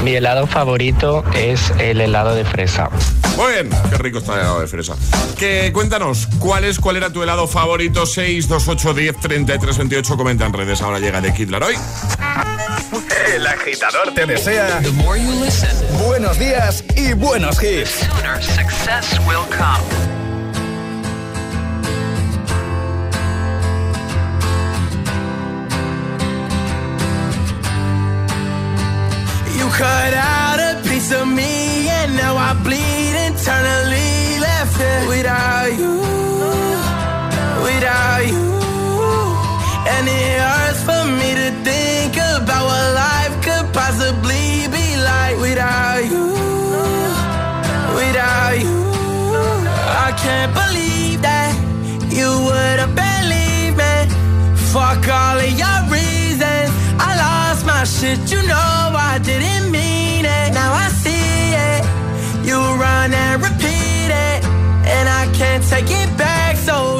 Mi 0.04 0.16
helado 0.16 0.48
favorito 0.48 1.24
es 1.34 1.72
el 1.80 2.00
helado 2.00 2.34
de 2.34 2.46
fresa. 2.46 2.90
Muy 3.36 3.52
bien, 3.54 3.70
qué 3.90 3.98
rico 3.98 4.20
está 4.20 4.36
el 4.36 4.40
helado 4.40 4.62
de 4.62 4.68
fresa. 4.68 4.96
Que 5.38 5.72
cuéntanos, 5.74 6.28
¿cuál 6.40 6.64
es, 6.64 6.80
cuál 6.80 6.96
era 6.96 7.12
tu 7.12 7.22
helado 7.22 7.48
favorito? 7.48 8.06
628 8.06 8.94
10 8.94 9.18
33 9.18 9.78
28. 9.78 10.18
Comenta 10.18 10.46
en 10.46 10.54
redes. 10.54 10.82
Ahora 10.82 11.00
llega 11.00 11.20
de 11.20 11.34
Kid 11.34 11.50
Laroi. 11.50 11.76
El 12.96 13.46
agitador 13.46 14.14
te 14.14 14.26
desea 14.26 14.82
buenos 16.06 16.40
días 16.40 16.82
y 16.96 17.12
buenos 17.14 17.62
hits. 17.62 18.08
You 29.58 29.68
cut 29.72 30.14
out 30.14 30.60
a 30.60 30.82
piece 30.88 31.12
of 31.12 31.28
me, 31.28 31.90
and 31.90 32.16
now 32.16 32.38
I 32.38 32.54
bleed 32.64 33.16
internally. 33.28 34.40
Left 34.40 34.80
it 34.80 35.08
without 35.10 35.68
you, 35.78 36.00
without 37.62 38.26
you. 38.26 38.56
And 39.88 40.08
it 40.08 40.40
hurts 40.40 40.84
for 40.84 41.04
me 41.06 41.36
to 41.36 41.52
think 41.64 41.95
Fuck 54.76 55.08
all 55.08 55.40
of 55.40 55.52
your 55.64 55.80
reasons. 55.88 56.70
I 57.00 57.16
lost 57.16 57.66
my 57.66 57.86
shit, 57.86 58.20
you 58.30 58.46
know 58.46 58.92
I 58.94 59.18
didn't 59.24 59.72
mean 59.72 60.26
it. 60.26 60.54
Now 60.54 60.74
I 60.74 60.90
see 60.90 61.56
it. 61.72 61.82
You 62.46 62.58
run 62.58 63.14
and 63.14 63.42
repeat 63.42 64.12
it. 64.12 64.44
And 64.84 65.08
I 65.08 65.32
can't 65.32 65.64
take 65.64 65.90
it 65.90 66.18
back. 66.18 66.58
So 66.58 67.00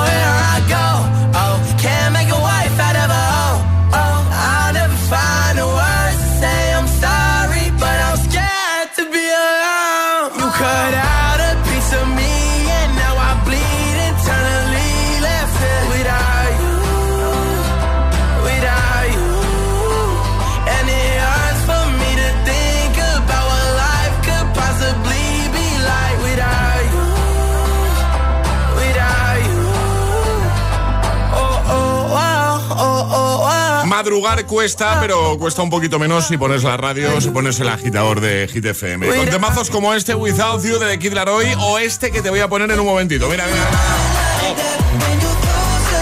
cuesta, 34.47 34.97
pero 34.99 35.37
cuesta 35.37 35.61
un 35.61 35.69
poquito 35.69 35.97
menos 35.97 36.27
si 36.27 36.37
pones 36.37 36.63
la 36.63 36.77
radio, 36.77 37.19
si 37.21 37.29
pones 37.29 37.59
el 37.59 37.69
agitador 37.69 38.21
de 38.21 38.47
Hit 38.47 38.65
FM. 38.65 39.07
Con 39.07 39.29
temazos 39.29 39.69
como 39.69 39.93
este 39.93 40.13
Without 40.15 40.63
You 40.63 40.77
de 40.77 40.99
Kid 40.99 41.13
Laroi 41.13 41.53
o 41.59 41.79
este 41.79 42.11
que 42.11 42.21
te 42.21 42.29
voy 42.29 42.39
a 42.39 42.47
poner 42.47 42.69
en 42.71 42.79
un 42.79 42.85
momentito. 42.85 43.27
Mira, 43.29 43.45
mira. 43.45 43.69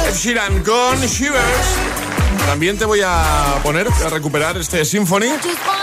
Ed 0.07 0.15
Sheeran 0.15 0.63
con 0.63 0.99
Shivers. 0.99 1.39
También 2.45 2.77
te 2.77 2.85
voy 2.85 3.01
a 3.05 3.59
poner, 3.63 3.87
a 3.87 4.09
recuperar 4.09 4.57
este 4.57 4.83
Symphony, 4.83 5.29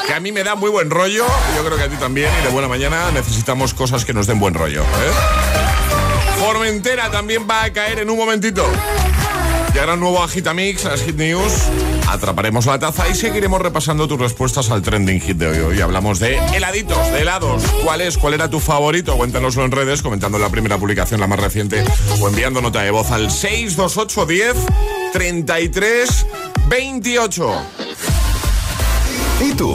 que 0.07 0.14
a 0.14 0.20
mí 0.20 0.33
me 0.33 0.42
da 0.42 0.55
muy 0.55 0.70
buen 0.70 0.90
rollo. 0.90 1.25
Yo 1.57 1.64
creo 1.64 1.77
que 1.77 1.85
a 1.85 1.88
ti 1.88 1.96
también. 1.96 2.31
Y 2.40 2.44
de 2.44 2.51
buena 2.51 2.68
mañana 2.68 3.11
necesitamos 3.12 3.72
cosas 3.72 4.05
que 4.05 4.12
nos 4.12 4.27
den 4.27 4.40
buen 4.40 4.55
rollo. 4.55 4.83
¿eh? 4.83 6.38
Formentera 6.38 7.11
también 7.11 7.46
va 7.49 7.64
a 7.64 7.72
caer 7.72 8.01
en 8.01 8.11
un 8.11 8.18
momentito. 8.18 8.66
Y 9.75 9.79
ahora 9.79 9.94
un 9.94 10.01
nuevo 10.01 10.22
Agitamix, 10.22 10.85
las 10.85 11.03
Hit 11.03 11.16
News. 11.16 11.53
Atraparemos 12.09 12.66
la 12.66 12.79
taza 12.79 13.09
y 13.09 13.14
seguiremos 13.14 13.61
repasando 13.61 14.07
tus 14.07 14.19
respuestas 14.19 14.71
al 14.71 14.83
trending 14.83 15.21
hit 15.21 15.37
de 15.37 15.49
hoy. 15.49 15.59
Hoy 15.59 15.81
hablamos 15.81 16.21
de 16.21 16.38
heladitos, 16.55 17.11
de 17.12 17.23
helados. 17.23 17.62
¿Cuál 17.85 18.01
es? 18.01 18.16
¿Cuál 18.16 18.35
era 18.35 18.49
tu 18.49 18.61
favorito? 18.61 19.16
Cuéntanoslo 19.16 19.64
en 19.64 19.73
redes, 19.73 20.03
comentando 20.03 20.38
en 20.38 20.42
la 20.42 20.51
primera 20.51 20.79
publicación, 20.79 21.21
la 21.21 21.27
más 21.27 21.40
reciente, 21.40 21.85
o 22.21 22.29
enviando 22.29 22.61
nota 22.61 22.83
de 22.83 22.90
voz 22.90 23.11
al 23.11 23.31
628 23.31 24.27
10 24.27 24.57
33 25.12 26.27
28. 26.69 27.53
¿Y 29.40 29.53
tú? 29.53 29.75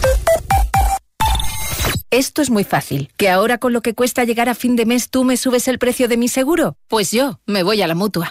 Esto 2.11 2.41
es 2.41 2.49
muy 2.49 2.65
fácil. 2.65 3.09
¿Que 3.15 3.29
ahora 3.29 3.57
con 3.57 3.71
lo 3.71 3.81
que 3.81 3.93
cuesta 3.93 4.25
llegar 4.25 4.49
a 4.49 4.53
fin 4.53 4.75
de 4.75 4.85
mes 4.85 5.09
tú 5.09 5.23
me 5.23 5.37
subes 5.37 5.69
el 5.69 5.79
precio 5.79 6.09
de 6.09 6.17
mi 6.17 6.27
seguro? 6.27 6.75
Pues 6.89 7.09
yo 7.11 7.39
me 7.47 7.63
voy 7.63 7.81
a 7.81 7.87
la 7.87 7.95
mutua. 7.95 8.29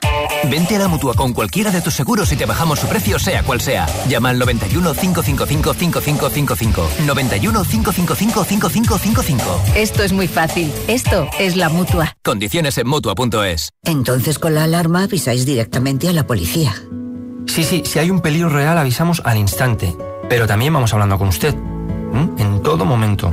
Vente 0.51 0.77
a 0.77 0.81
la 0.81 0.89
mutua 0.89 1.15
con 1.15 1.33
cualquiera 1.33 1.71
de 1.71 1.81
tus 1.81 1.95
seguros 1.95 2.31
y 2.31 2.37
te 2.37 2.45
bajamos 2.45 2.79
su 2.79 2.87
precio, 2.89 3.19
sea 3.19 3.43
cual 3.43 3.63
sea. 3.63 3.87
Llama 4.07 4.29
al 4.29 4.39
91 4.39 4.93
555 4.93 5.73
5555. 5.73 6.91
91 7.07 7.65
555 7.65 8.45
5555. 8.45 9.63
Esto 9.75 10.03
es 10.03 10.13
muy 10.13 10.29
fácil. 10.29 10.71
Esto 10.87 11.31
es 11.39 11.57
la 11.57 11.71
mutua. 11.71 12.15
Condiciones 12.23 12.77
en 12.77 12.87
mutua.es. 12.87 13.71
Entonces 13.85 14.39
con 14.39 14.55
la 14.55 14.65
alarma 14.65 15.05
avisáis 15.05 15.47
directamente 15.47 16.07
a 16.07 16.13
la 16.13 16.27
policía. 16.27 16.75
Sí, 17.47 17.65
sí, 17.65 17.83
si 17.87 17.99
hay 17.99 18.11
un 18.11 18.21
peligro 18.21 18.51
real 18.51 18.77
avisamos 18.77 19.23
al 19.25 19.39
instante. 19.39 19.97
Pero 20.29 20.47
también 20.47 20.75
vamos 20.75 20.93
hablando 20.93 21.17
con 21.17 21.29
usted. 21.29 21.55
¿m? 21.55 22.29
En 22.37 22.63
todo 22.63 22.85
momento. 22.85 23.33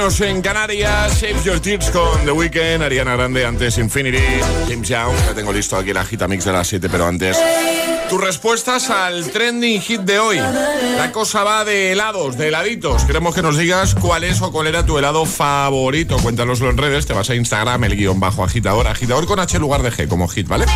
Menos 0.00 0.20
en 0.22 0.40
Canarias. 0.40 1.12
Save 1.12 1.42
Your 1.44 1.60
Tears 1.60 1.90
con 1.90 2.24
The 2.24 2.32
Weeknd, 2.32 2.82
Ariana 2.82 3.16
Grande, 3.16 3.44
antes 3.44 3.76
Infinity, 3.76 4.22
James 4.66 4.88
Young. 4.88 5.14
Ya 5.26 5.34
tengo 5.34 5.52
listo 5.52 5.76
aquí 5.76 5.92
la 5.92 6.06
gita 6.06 6.26
mix 6.26 6.44
de 6.46 6.52
las 6.52 6.68
7, 6.68 6.88
pero 6.88 7.06
antes. 7.06 7.36
Tus 8.10 8.20
respuestas 8.20 8.90
al 8.90 9.30
trending 9.30 9.80
hit 9.80 10.00
de 10.00 10.18
hoy. 10.18 10.36
La 10.36 11.12
cosa 11.12 11.44
va 11.44 11.64
de 11.64 11.92
helados, 11.92 12.36
de 12.36 12.48
heladitos. 12.48 13.04
Queremos 13.04 13.36
que 13.36 13.40
nos 13.40 13.56
digas 13.56 13.94
cuál 13.94 14.24
es 14.24 14.42
o 14.42 14.50
cuál 14.50 14.66
era 14.66 14.84
tu 14.84 14.98
helado 14.98 15.24
favorito. 15.26 16.16
Cuéntanoslo 16.18 16.70
en 16.70 16.76
redes, 16.76 17.06
te 17.06 17.12
vas 17.12 17.30
a 17.30 17.36
Instagram, 17.36 17.84
el 17.84 17.94
guion 17.94 18.18
bajo 18.18 18.42
agitador, 18.42 18.88
agitador 18.88 19.26
con 19.26 19.38
H 19.38 19.56
lugar 19.60 19.84
de 19.84 19.92
G 19.92 20.08
como 20.08 20.26
hit, 20.26 20.48
¿vale? 20.48 20.66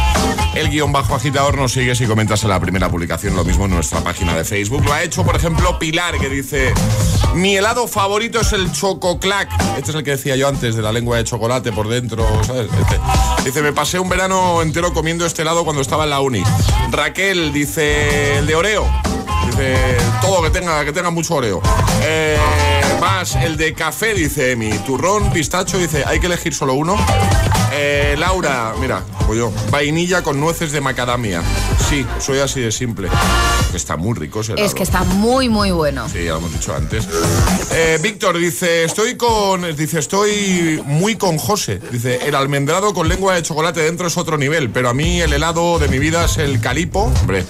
El 0.54 0.70
guion 0.70 0.92
bajo 0.92 1.16
agitador 1.16 1.58
nos 1.58 1.72
sigues 1.72 2.00
y 2.00 2.06
comentas 2.06 2.44
en 2.44 2.50
la 2.50 2.60
primera 2.60 2.88
publicación, 2.88 3.34
lo 3.34 3.44
mismo 3.44 3.64
en 3.64 3.72
nuestra 3.72 4.00
página 4.04 4.36
de 4.36 4.44
Facebook. 4.44 4.84
Lo 4.84 4.92
ha 4.92 5.02
hecho, 5.02 5.24
por 5.24 5.34
ejemplo, 5.34 5.76
Pilar, 5.80 6.16
que 6.20 6.28
dice: 6.28 6.72
Mi 7.34 7.56
helado 7.56 7.88
favorito 7.88 8.42
es 8.42 8.52
el 8.52 8.70
chococlac. 8.70 9.50
Este 9.76 9.90
es 9.90 9.96
el 9.96 10.04
que 10.04 10.12
decía 10.12 10.36
yo 10.36 10.46
antes, 10.46 10.76
de 10.76 10.82
la 10.82 10.92
lengua 10.92 11.16
de 11.16 11.24
chocolate 11.24 11.72
por 11.72 11.88
dentro. 11.88 12.24
Este. 12.42 13.00
Dice: 13.44 13.60
Me 13.60 13.72
pasé 13.72 13.98
un 13.98 14.08
verano 14.08 14.62
entero 14.62 14.92
comiendo 14.94 15.26
este 15.26 15.42
helado 15.42 15.64
cuando 15.64 15.82
estaba 15.82 16.04
en 16.04 16.10
la 16.10 16.20
uni. 16.20 16.44
Raquel 16.92 17.23
dice: 17.52 18.38
El 18.38 18.46
de 18.46 18.54
Oreo. 18.54 18.86
Dice: 19.46 19.74
Todo 20.20 20.42
que 20.42 20.50
tenga, 20.50 20.84
que 20.84 20.92
tenga 20.92 21.10
mucho 21.10 21.34
Oreo. 21.36 21.62
Eh, 22.02 22.36
más 23.04 23.36
el 23.36 23.58
de 23.58 23.74
café, 23.74 24.14
dice 24.14 24.52
Emi. 24.52 24.70
Turrón, 24.86 25.30
pistacho, 25.30 25.76
dice: 25.76 26.04
Hay 26.06 26.20
que 26.20 26.26
elegir 26.26 26.54
solo 26.54 26.72
uno. 26.72 26.96
Eh, 27.70 28.14
Laura, 28.18 28.72
mira, 28.80 29.02
como 29.18 29.34
yo, 29.34 29.52
vainilla 29.70 30.22
con 30.22 30.40
nueces 30.40 30.72
de 30.72 30.80
macadamia. 30.80 31.42
Sí, 31.90 32.06
soy 32.18 32.38
así 32.38 32.60
de 32.60 32.72
simple. 32.72 33.08
Está 33.74 33.98
muy 33.98 34.14
rico 34.14 34.40
ese 34.40 34.52
helado. 34.52 34.66
Es 34.66 34.74
que 34.74 34.82
está 34.82 35.04
muy, 35.04 35.50
muy 35.50 35.70
bueno. 35.70 36.08
Sí, 36.08 36.24
ya 36.24 36.30
lo 36.30 36.38
hemos 36.38 36.52
dicho 36.54 36.74
antes. 36.74 37.06
Eh, 37.72 37.98
Víctor 38.00 38.38
dice, 38.38 38.84
estoy 38.84 39.18
con. 39.18 39.76
Dice, 39.76 39.98
estoy 39.98 40.82
muy 40.86 41.16
con 41.16 41.36
José. 41.36 41.80
Dice, 41.92 42.20
el 42.26 42.34
almendrado 42.34 42.94
con 42.94 43.06
lengua 43.06 43.34
de 43.34 43.42
chocolate 43.42 43.80
dentro 43.80 44.06
es 44.06 44.16
otro 44.16 44.38
nivel, 44.38 44.70
pero 44.70 44.88
a 44.88 44.94
mí 44.94 45.20
el 45.20 45.34
helado 45.34 45.78
de 45.78 45.88
mi 45.88 45.98
vida 45.98 46.24
es 46.24 46.38
el 46.38 46.58
calipo, 46.58 47.12
hombre. 47.20 47.44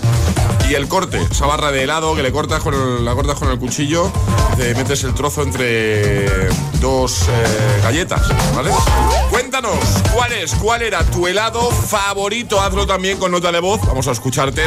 Y 0.69 0.75
el 0.75 0.89
corte, 0.89 1.21
esa 1.31 1.47
barra 1.47 1.71
de 1.71 1.83
helado 1.83 2.15
que 2.15 2.23
le 2.23 2.33
cortas 2.33 2.63
con 2.63 2.75
el, 2.75 3.05
la 3.05 3.15
cortas 3.15 3.39
con 3.39 3.51
el 3.51 3.59
cuchillo, 3.59 4.11
te 4.57 4.75
metes 4.75 5.05
el 5.05 5.13
trozo 5.13 5.43
entre 5.43 6.49
dos 6.81 7.29
eh, 7.29 7.81
galletas, 7.83 8.23
¿vale? 8.55 8.71
Cuéntanos, 9.31 9.79
¿cuál 10.15 10.33
es? 10.33 10.55
¿Cuál 10.55 10.83
era 10.83 11.05
tu 11.05 11.27
helado 11.27 11.71
favorito? 11.71 12.61
Hazlo 12.61 12.87
también 12.87 13.19
con 13.19 13.31
nota 13.31 13.53
de 13.53 13.61
voz. 13.61 13.81
Vamos 13.87 14.09
a 14.09 14.13
escucharte. 14.13 14.63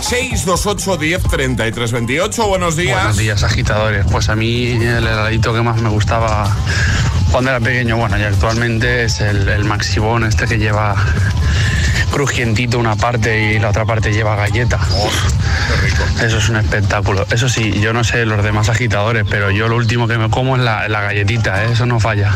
628 0.00 0.96
10 0.96 1.22
33 1.22 1.92
28. 1.92 2.46
Buenos 2.48 2.76
días. 2.76 2.96
Buenos 2.96 3.16
días, 3.16 3.42
agitadores. 3.44 4.04
Pues 4.10 4.28
a 4.28 4.36
mí 4.36 4.72
el 4.72 5.06
heladito 5.06 5.52
que 5.54 5.62
más 5.62 5.80
me 5.80 5.90
gustaba 5.90 6.54
cuando 7.36 7.50
era 7.50 7.60
pequeño, 7.60 7.98
bueno, 7.98 8.18
y 8.18 8.22
actualmente 8.22 9.04
es 9.04 9.20
el, 9.20 9.46
el 9.46 9.64
Maxibón, 9.64 10.24
este 10.24 10.46
que 10.46 10.56
lleva 10.56 10.96
crujientito 12.10 12.78
una 12.78 12.96
parte 12.96 13.52
y 13.52 13.58
la 13.58 13.68
otra 13.68 13.84
parte 13.84 14.10
lleva 14.10 14.36
galleta. 14.36 14.80
Eso 16.22 16.38
es 16.38 16.48
un 16.48 16.56
espectáculo. 16.56 17.26
Eso 17.30 17.50
sí, 17.50 17.78
yo 17.78 17.92
no 17.92 18.04
sé 18.04 18.24
los 18.24 18.42
demás 18.42 18.70
agitadores, 18.70 19.26
pero 19.28 19.50
yo 19.50 19.68
lo 19.68 19.76
último 19.76 20.08
que 20.08 20.16
me 20.16 20.30
como 20.30 20.56
es 20.56 20.62
la, 20.62 20.88
la 20.88 21.02
galletita, 21.02 21.62
¿eh? 21.66 21.72
eso 21.72 21.84
no 21.84 22.00
falla. 22.00 22.32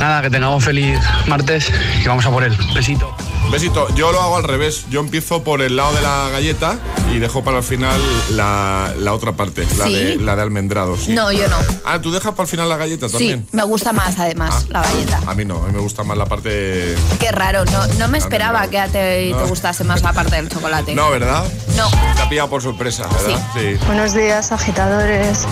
Nada, 0.00 0.22
que 0.22 0.30
tengamos 0.30 0.64
feliz 0.64 0.98
martes 1.28 1.72
y 2.02 2.08
vamos 2.08 2.26
a 2.26 2.30
por 2.30 2.42
él. 2.42 2.58
Besito. 2.74 3.14
Besito, 3.50 3.88
yo 3.94 4.12
lo 4.12 4.20
hago 4.20 4.36
al 4.36 4.44
revés. 4.44 4.84
Yo 4.90 5.00
empiezo 5.00 5.42
por 5.42 5.62
el 5.62 5.76
lado 5.76 5.94
de 5.94 6.02
la 6.02 6.28
galleta 6.30 6.78
y 7.14 7.18
dejo 7.18 7.42
para 7.44 7.58
el 7.58 7.62
final 7.62 7.98
la, 8.32 8.92
la 8.98 9.14
otra 9.14 9.32
parte, 9.32 9.66
la, 9.78 9.84
de, 9.86 10.16
la 10.16 10.36
de 10.36 10.42
almendrado. 10.42 10.96
sí. 10.96 11.12
No, 11.14 11.32
yo 11.32 11.48
no. 11.48 11.56
Ah, 11.84 12.00
¿tú 12.00 12.10
dejas 12.10 12.32
para 12.32 12.42
el 12.42 12.48
final 12.48 12.68
la 12.68 12.76
galleta 12.76 13.08
también? 13.08 13.46
Sí, 13.50 13.56
me 13.56 13.62
gusta 13.62 13.92
más 13.92 14.18
además 14.18 14.66
la 14.68 14.82
galleta. 14.82 15.20
A 15.26 15.34
mí 15.34 15.44
no, 15.44 15.62
a 15.62 15.68
mí 15.68 15.72
me 15.72 15.80
gusta 15.80 16.02
más 16.02 16.18
la 16.18 16.26
parte... 16.26 16.94
Qué 17.20 17.30
raro, 17.32 17.64
no, 17.66 17.86
no 17.98 18.08
me 18.08 18.18
esperaba 18.18 18.66
que 18.68 18.78
a 18.78 18.86
te, 18.88 18.98
te 18.98 19.30
No. 19.30 19.46
gustase 19.46 19.84
más 19.84 20.02
la 20.02 20.12
parte 20.12 20.36
del 20.36 20.48
chocolate. 20.48 20.94
No, 20.94 21.08
¿verdad? 21.10 21.44
No. 21.76 21.88
Te 22.16 22.22
ha 22.22 22.28
pillado 22.28 22.50
por 22.50 22.62
sorpresa, 22.62 23.06
¿verdad? 23.06 23.40
Sí. 23.54 23.78
Buenos 23.86 24.12
días, 24.12 24.50
agitadores. 24.52 25.46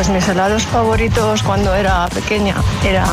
Pues 0.00 0.08
mis 0.08 0.26
helados 0.28 0.62
favoritos 0.62 1.42
cuando 1.42 1.74
era 1.74 2.08
pequeña 2.08 2.54
era 2.82 3.04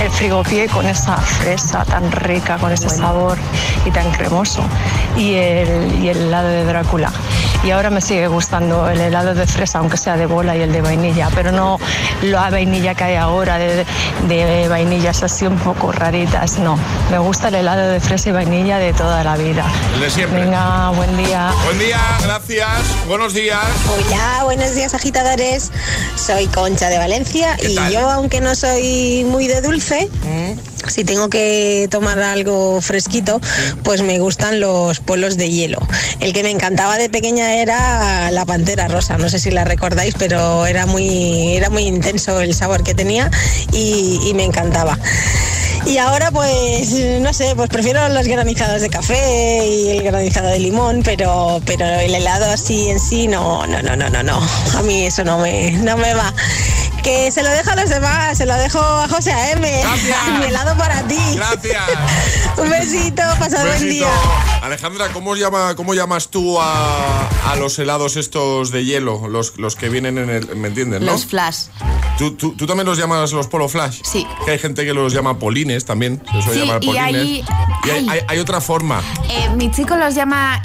el 0.00 0.08
frigopié 0.08 0.68
con 0.68 0.86
esa 0.86 1.16
fresa 1.16 1.84
tan 1.84 2.12
rica, 2.12 2.56
con 2.58 2.70
ese 2.70 2.88
sabor 2.88 3.36
y 3.84 3.90
tan 3.90 4.08
cremoso. 4.12 4.62
Y 5.16 5.34
el, 5.34 6.04
y 6.04 6.08
el 6.08 6.18
helado 6.18 6.46
de 6.46 6.64
Drácula. 6.64 7.10
Y 7.66 7.72
ahora 7.72 7.90
me 7.90 8.00
sigue 8.00 8.28
gustando 8.28 8.88
el 8.88 9.00
helado 9.00 9.34
de 9.34 9.44
fresa, 9.44 9.80
aunque 9.80 9.96
sea 9.96 10.16
de 10.16 10.26
bola 10.26 10.56
y 10.56 10.60
el 10.60 10.70
de 10.70 10.82
vainilla, 10.82 11.30
pero 11.34 11.50
no 11.50 11.80
la 12.22 12.48
vainilla 12.48 12.94
que 12.94 13.02
hay 13.02 13.16
ahora, 13.16 13.58
de, 13.58 13.84
de 14.28 14.68
vainillas 14.68 15.24
así 15.24 15.46
un 15.48 15.58
poco 15.58 15.90
raritas, 15.90 16.58
no. 16.58 16.78
Me 17.10 17.18
gusta 17.18 17.48
el 17.48 17.56
helado 17.56 17.88
de 17.88 17.98
fresa 17.98 18.28
y 18.28 18.32
vainilla 18.32 18.78
de 18.78 18.92
toda 18.92 19.24
la 19.24 19.36
vida. 19.36 19.64
El 19.94 20.00
de 20.00 20.10
siempre. 20.10 20.44
Venga, 20.44 20.90
buen 20.90 21.16
día. 21.16 21.52
Buen 21.64 21.78
día, 21.80 21.98
gracias. 22.22 22.68
Buenos 23.08 23.34
días. 23.34 23.58
Hola, 23.88 24.44
buenos 24.44 24.76
días 24.76 24.94
agitadores. 24.94 25.72
Soy 26.14 26.46
Concha 26.46 26.88
de 26.88 26.98
Valencia 26.98 27.56
y 27.60 27.74
yo, 27.92 28.08
aunque 28.08 28.40
no 28.40 28.54
soy 28.54 29.26
muy 29.28 29.48
de 29.48 29.60
dulce, 29.60 30.08
si 30.88 31.04
tengo 31.04 31.28
que 31.28 31.88
tomar 31.90 32.18
algo 32.20 32.80
fresquito, 32.80 33.40
pues 33.82 34.02
me 34.02 34.18
gustan 34.18 34.60
los 34.60 35.00
polos 35.00 35.36
de 35.36 35.50
hielo. 35.50 35.78
El 36.20 36.32
que 36.32 36.42
me 36.42 36.50
encantaba 36.50 36.96
de 36.98 37.08
pequeña 37.08 37.54
era 37.54 38.30
la 38.30 38.44
pantera 38.44 38.88
rosa. 38.88 39.18
No 39.18 39.28
sé 39.28 39.38
si 39.38 39.50
la 39.50 39.64
recordáis, 39.64 40.14
pero 40.18 40.66
era 40.66 40.86
muy, 40.86 41.56
era 41.56 41.70
muy 41.70 41.84
intenso 41.84 42.40
el 42.40 42.54
sabor 42.54 42.82
que 42.82 42.94
tenía 42.94 43.30
y, 43.72 44.32
me 44.34 44.44
encantaba. 44.44 44.98
Y 45.86 45.98
ahora 45.98 46.30
pues 46.30 46.90
no 47.20 47.32
sé, 47.32 47.54
pues 47.54 47.70
prefiero 47.70 48.06
los 48.08 48.26
granizados 48.26 48.82
de 48.82 48.90
café 48.90 49.66
y 49.66 49.90
el 49.90 50.02
granizado 50.02 50.48
de 50.48 50.58
limón, 50.58 51.02
pero, 51.04 51.62
pero 51.64 51.86
el 51.86 52.14
helado 52.14 52.50
así 52.50 52.90
en 52.90 53.00
sí 53.00 53.28
no, 53.28 53.66
no, 53.66 53.80
no, 53.82 53.96
no, 53.96 54.10
no, 54.10 54.22
no. 54.22 54.40
A 54.74 54.82
mí 54.82 55.06
eso 55.06 55.24
no 55.24 55.38
me, 55.38 55.70
no 55.72 55.96
me 55.96 56.12
va. 56.12 56.34
Que 57.06 57.30
se 57.30 57.40
lo 57.44 57.50
dejo 57.50 57.70
a 57.70 57.76
los 57.76 57.88
demás, 57.88 58.36
se 58.36 58.46
lo 58.46 58.54
dejo 58.56 58.80
a 58.80 59.06
José 59.06 59.32
A.M. 59.32 59.84
Mi 60.40 60.44
helado 60.46 60.76
para 60.76 61.06
ti. 61.06 61.16
Gracias. 61.36 61.84
Un 62.58 62.68
besito, 62.68 63.22
pasad 63.38 63.60
buen 63.64 63.74
Besito. 63.74 64.06
día. 64.06 64.08
Alejandra, 64.62 65.08
¿cómo, 65.12 65.36
llama, 65.36 65.76
¿cómo 65.76 65.94
llamas 65.94 66.30
tú 66.30 66.60
a, 66.60 67.28
a 67.48 67.54
los 67.56 67.78
helados 67.78 68.16
estos 68.16 68.72
de 68.72 68.84
hielo? 68.84 69.28
Los, 69.28 69.56
los 69.56 69.76
que 69.76 69.88
vienen 69.88 70.18
en 70.18 70.30
el... 70.30 70.56
¿Me 70.56 70.66
entiendes, 70.66 71.00
no? 71.00 71.12
Los 71.12 71.26
flash. 71.26 71.66
¿Tú, 72.18 72.32
tú, 72.32 72.56
tú 72.56 72.66
también 72.66 72.86
los 72.86 72.98
llamas 72.98 73.30
los 73.30 73.46
polo 73.46 73.68
flash? 73.68 74.00
Sí. 74.02 74.26
Que 74.44 74.50
hay 74.52 74.58
gente 74.58 74.84
que 74.84 74.92
los 74.92 75.12
llama 75.12 75.38
polines 75.38 75.84
también. 75.84 76.20
Se 76.32 76.42
suele 76.42 76.60
Sí, 76.60 76.66
llamar 76.66 76.82
y 76.84 76.96
hay- 76.98 77.44
Y 77.84 77.90
hay, 77.90 78.08
hay- 78.08 78.20
hay 78.26 78.38
otra 78.40 78.60
forma. 78.60 79.00
Eh, 79.30 79.48
mi 79.54 79.70
chico 79.70 79.94
los 79.94 80.12
llama 80.16 80.60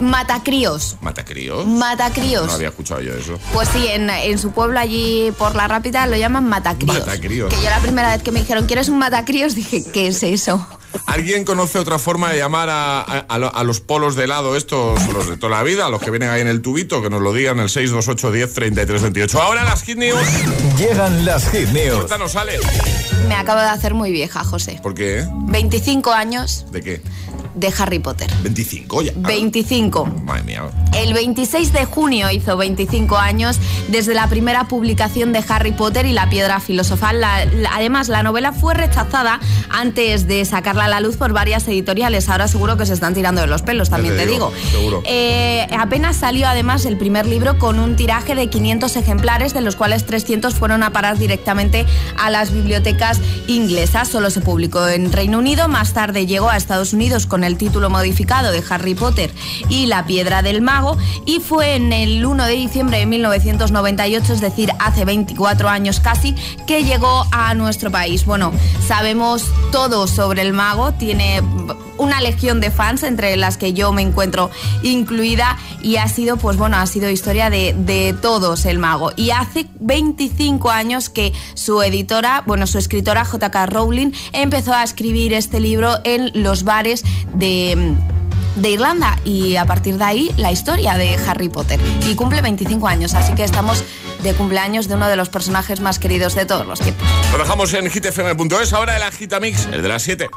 matacríos. 0.00 0.96
¿Matacríos? 1.00 1.66
Matacríos. 1.66 2.46
No 2.46 2.52
había 2.52 2.68
escuchado 2.68 3.00
yo 3.00 3.12
eso. 3.14 3.38
Pues 3.52 3.68
sí, 3.68 3.86
en, 3.88 4.08
en 4.10 4.38
su 4.38 4.50
pueblo 4.52 4.78
allí 4.78 5.32
por 5.38 5.54
la 5.54 5.68
rápida 5.68 6.06
lo 6.06 6.16
llaman 6.16 6.48
matacríos. 6.48 6.98
Matacríos. 6.98 7.52
Que 7.52 7.62
yo 7.62 7.70
la 7.70 7.80
primera 7.80 8.12
vez 8.12 8.22
que 8.22 8.32
me 8.32 8.40
dijeron, 8.40 8.66
¿quieres 8.66 8.88
un 8.88 8.98
matacríos? 8.98 9.54
Dije, 9.54 9.84
¿qué 9.92 10.08
es 10.08 10.22
eso? 10.22 10.66
¿Alguien 11.06 11.44
conoce 11.44 11.78
otra 11.78 11.98
forma 11.98 12.30
de 12.32 12.38
llamar 12.38 12.70
a, 12.70 13.00
a- 13.00 13.18
a 13.28 13.38
lo- 13.38 13.54
a 13.54 13.64
los 13.64 13.80
polos 13.80 14.16
de 14.16 14.24
helado 14.24 14.56
estos, 14.56 14.98
los 15.12 15.28
de 15.28 15.36
toda 15.36 15.56
la 15.58 15.62
vida, 15.62 15.90
los 15.90 16.00
que 16.00 16.10
vienen 16.10 16.30
ahí 16.30 16.40
en 16.40 16.48
el 16.48 16.62
tubito? 16.62 17.02
Que 17.02 17.10
nos 17.10 17.20
lo 17.20 17.32
digan 17.34 17.58
el 17.58 17.68
628 17.68 18.32
10 18.32 18.54
33 18.54 19.02
28. 19.02 19.42
Ahora 19.42 19.64
las 19.64 19.82
Hit 19.82 19.98
News. 19.98 20.18
Llegan 20.78 21.24
las 21.26 21.50
Hit 21.50 21.68
News. 21.68 21.96
Cuéntanos, 21.96 22.32
sale. 22.32 22.58
Me 23.28 23.34
acabo 23.34 23.60
de 23.60 23.66
hacer 23.68 23.92
muy 23.92 24.10
vieja, 24.10 24.42
José. 24.44 24.80
¿Por 24.82 24.94
qué? 24.94 25.26
25 25.48 26.12
años 26.12 26.64
¿De 26.70 26.80
qué? 26.82 27.02
De 27.56 27.72
Harry 27.78 27.98
Potter. 27.98 28.30
25 28.42 29.02
ya. 29.02 29.12
25. 29.16 30.06
Madre 30.24 30.42
mía. 30.44 30.62
El 30.94 31.12
26 31.12 31.72
de 31.72 31.84
junio 31.86 32.30
hizo 32.30 32.56
25 32.56 33.16
años 33.16 33.58
desde 33.88 34.14
la 34.14 34.28
primera 34.28 34.68
publicación 34.68 35.32
de 35.32 35.42
Harry 35.48 35.72
Potter 35.72 36.06
y 36.06 36.12
la 36.12 36.28
piedra 36.30 36.60
filosofal. 36.60 37.20
La- 37.20 37.44
la- 37.46 37.70
además, 37.74 38.08
la 38.08 38.22
novela 38.22 38.52
fue 38.52 38.74
rechazada 38.74 39.40
antes 39.70 40.26
de 40.28 40.44
sacarla 40.44 40.84
a 40.84 40.88
la 40.88 41.00
luz 41.00 41.16
por 41.16 41.32
varias 41.32 41.66
editoriales. 41.68 42.28
Ahora 42.28 42.46
seguro 42.48 42.76
que 42.76 42.86
se 42.86 42.92
están 42.94 43.14
tirando 43.14 43.40
de 43.40 43.46
los 43.46 43.62
pelos, 43.62 43.90
también 43.90 44.16
te, 44.16 44.24
te 44.24 44.30
digo. 44.30 44.52
digo, 44.54 44.70
seguro. 44.70 45.02
Eh, 45.04 45.66
apenas 45.78 46.16
salió 46.16 46.46
además 46.48 46.84
el 46.86 46.96
primer 46.96 47.26
libro 47.26 47.58
con 47.58 47.78
un 47.80 47.96
tiraje 47.96 48.34
de 48.34 48.48
500 48.48 48.96
ejemplares, 48.96 49.54
de 49.54 49.60
los 49.62 49.76
cuales 49.76 50.04
300 50.06 50.54
fueron 50.54 50.82
a 50.82 50.90
parar 50.92 51.18
directamente 51.18 51.86
a 52.18 52.30
las 52.30 52.52
bibliotecas 52.52 53.20
inglesas. 53.46 54.08
Solo 54.08 54.30
se 54.30 54.40
publicó 54.40 54.86
en 54.88 55.10
Reino 55.12 55.38
Unido, 55.38 55.68
más 55.68 55.92
tarde 55.92 56.26
llegó 56.26 56.50
a 56.50 56.56
Estados 56.56 56.92
Unidos 56.92 57.26
con 57.26 57.44
el 57.46 57.56
título 57.56 57.90
modificado 57.90 58.52
de 58.52 58.62
Harry 58.68 58.94
Potter 58.94 59.32
y 59.68 59.86
la 59.86 60.06
piedra 60.06 60.42
del 60.42 60.62
mago 60.62 60.96
y 61.24 61.40
fue 61.40 61.76
en 61.76 61.92
el 61.92 62.24
1 62.24 62.44
de 62.44 62.52
diciembre 62.52 62.98
de 62.98 63.06
1998, 63.06 64.32
es 64.32 64.40
decir, 64.40 64.70
hace 64.78 65.04
24 65.04 65.68
años 65.68 66.00
casi, 66.00 66.34
que 66.66 66.84
llegó 66.84 67.26
a 67.30 67.54
nuestro 67.54 67.90
país. 67.90 68.24
Bueno, 68.24 68.52
sabemos 68.86 69.44
todo 69.72 70.06
sobre 70.06 70.42
el 70.42 70.52
mago, 70.52 70.92
tiene 70.92 71.42
una 71.98 72.20
legión 72.20 72.60
de 72.60 72.70
fans, 72.70 73.02
entre 73.02 73.36
las 73.36 73.56
que 73.56 73.72
yo 73.72 73.92
me 73.92 74.02
encuentro 74.02 74.50
incluida, 74.82 75.58
y 75.82 75.96
ha 75.96 76.08
sido, 76.08 76.36
pues 76.36 76.56
bueno, 76.56 76.76
ha 76.76 76.86
sido 76.86 77.10
historia 77.10 77.50
de, 77.50 77.74
de 77.76 78.14
todos 78.20 78.66
el 78.66 78.78
mago. 78.78 79.12
Y 79.16 79.30
hace 79.30 79.66
25 79.80 80.70
años 80.70 81.08
que 81.08 81.32
su 81.54 81.82
editora, 81.82 82.42
bueno, 82.46 82.66
su 82.66 82.78
escritora 82.78 83.24
JK 83.24 83.66
Rowling 83.66 84.12
empezó 84.32 84.72
a 84.74 84.82
escribir 84.82 85.32
este 85.34 85.60
libro 85.60 85.98
en 86.04 86.30
los 86.34 86.64
bares 86.64 87.04
de 87.34 87.94
de 88.56 88.70
Irlanda 88.70 89.18
y 89.24 89.56
a 89.56 89.66
partir 89.66 89.98
de 89.98 90.04
ahí 90.04 90.30
la 90.36 90.50
historia 90.50 90.94
de 90.94 91.16
Harry 91.26 91.48
Potter. 91.48 91.78
Y 92.08 92.14
cumple 92.14 92.40
25 92.42 92.88
años, 92.88 93.14
así 93.14 93.34
que 93.34 93.44
estamos 93.44 93.84
de 94.26 94.34
cumpleaños 94.34 94.88
de 94.88 94.96
uno 94.96 95.08
de 95.08 95.14
los 95.14 95.28
personajes 95.28 95.80
más 95.80 96.00
queridos 96.00 96.34
de 96.34 96.46
todos 96.46 96.66
los 96.66 96.80
tiempos. 96.80 97.06
Lo 97.30 97.38
dejamos 97.38 97.72
en 97.74 97.88
hitfm.es, 97.88 98.72
ahora 98.72 98.96
el 98.96 99.02
Agitamix, 99.04 99.66
el 99.66 99.82
de 99.82 99.88
las 99.88 100.02
7. 100.02 100.28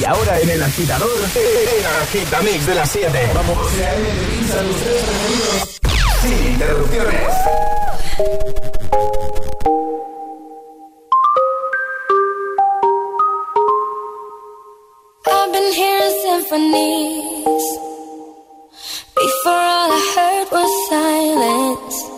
Y 0.00 0.04
ahora 0.04 0.40
en 0.40 0.48
el 0.48 0.62
agitador, 0.62 1.10
el 1.34 1.86
Agitamix 2.02 2.66
de 2.66 2.74
las 2.74 2.90
7. 2.90 3.30
Vamos. 3.34 3.58
Sin 6.22 6.52
interrupciones. 6.52 7.32
I've 15.26 15.52
been 15.52 15.72
hearing 15.74 16.14
symphonies. 16.22 17.64
Before 19.14 19.52
all 19.52 19.90
I 19.92 20.12
heard 20.16 20.48
was 20.50 20.88
silence. 20.88 22.17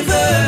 river. 0.00 0.47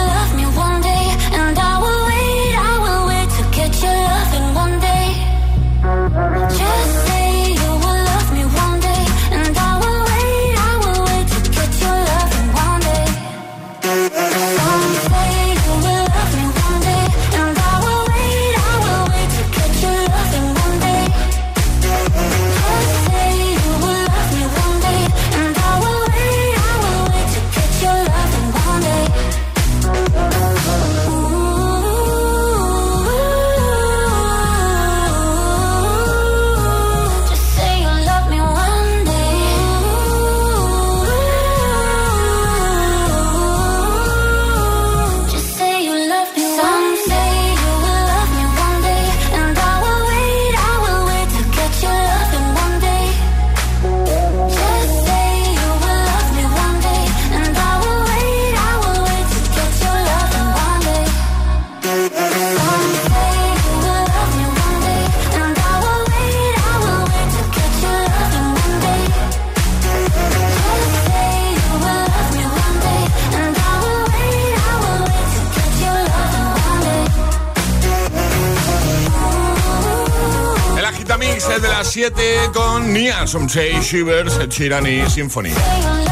7 81.83 82.51
con 82.53 82.93
Nia, 82.93 83.25
Some 83.25 83.49
Say 83.49 83.81
Shivers, 83.81 84.37
Ed 84.37 84.49
Sheeran 84.49 84.85
y 84.85 85.09
Symphony. 85.09 85.51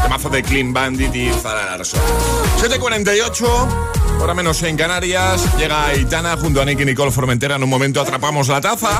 Temazo 0.02 0.30
de 0.30 0.42
Clean 0.42 0.74
Bandit 0.74 1.14
y 1.16 1.32
Zara 1.32 1.66
Larson. 1.66 2.00
7.48, 2.60 4.22
hora 4.22 4.34
menos 4.34 4.62
en 4.64 4.76
Canarias. 4.76 5.58
Llega 5.58 5.88
Aitana 5.88 6.38
junto 6.38 6.62
a 6.62 6.66
Nicky 6.66 6.86
Nicole 6.86 7.12
Formentera. 7.12 7.56
En 7.56 7.64
un 7.64 7.70
momento 7.70 8.02
atrapamos 8.02 8.48
la 8.48 8.62
taza. 8.62 9.00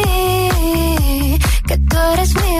que 2.01 2.07
tú 2.07 2.13
eres 2.13 2.50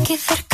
aquí 0.00 0.16
cerca 0.16 0.49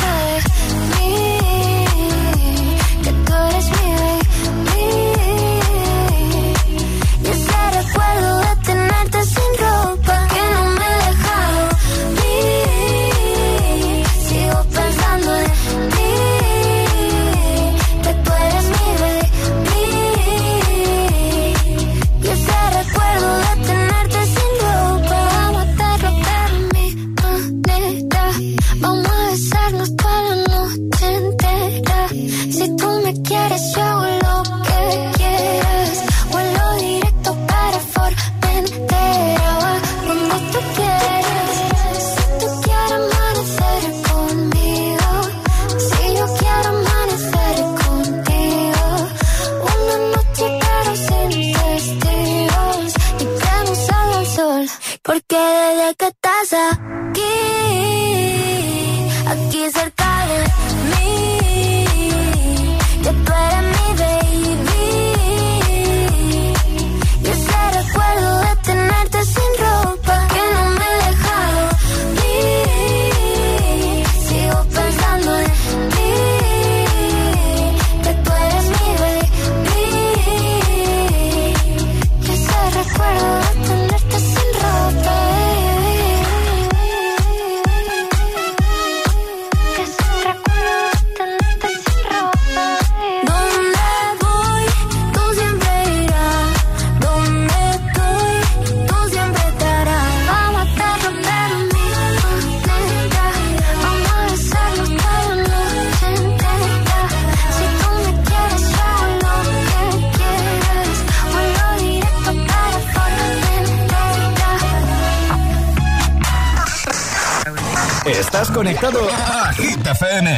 Estás 118.27 118.51
conectado 118.51 118.99
a 119.09 119.53
Hit 119.53 119.87
FM. 119.87 120.29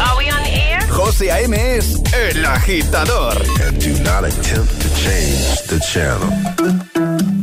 Are 0.00 0.18
we 0.18 0.28
on 0.28 0.44
air? 0.44 0.80
José 0.90 1.30
A.M. 1.30 1.54
es 1.76 2.02
el 2.12 2.44
agitador. 2.44 3.40
And 3.64 3.80
do 3.80 3.92
not 4.02 4.24
attempt 4.24 4.72
to 4.82 4.88
change 4.96 5.62
the 5.68 5.78
channel. 5.78 7.38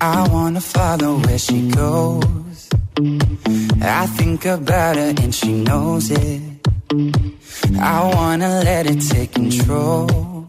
I 0.00 0.28
wanna 0.32 0.60
follow 0.60 1.18
where 1.18 1.38
she 1.38 1.68
goes. 1.70 2.68
I 3.82 4.06
think 4.18 4.44
about 4.46 4.96
her 4.96 5.12
and 5.22 5.32
she 5.34 5.52
knows 5.52 6.10
it. 6.10 6.42
I 7.80 8.10
wanna 8.14 8.62
let 8.64 8.86
it 8.86 9.00
take 9.00 9.32
control. 9.32 10.48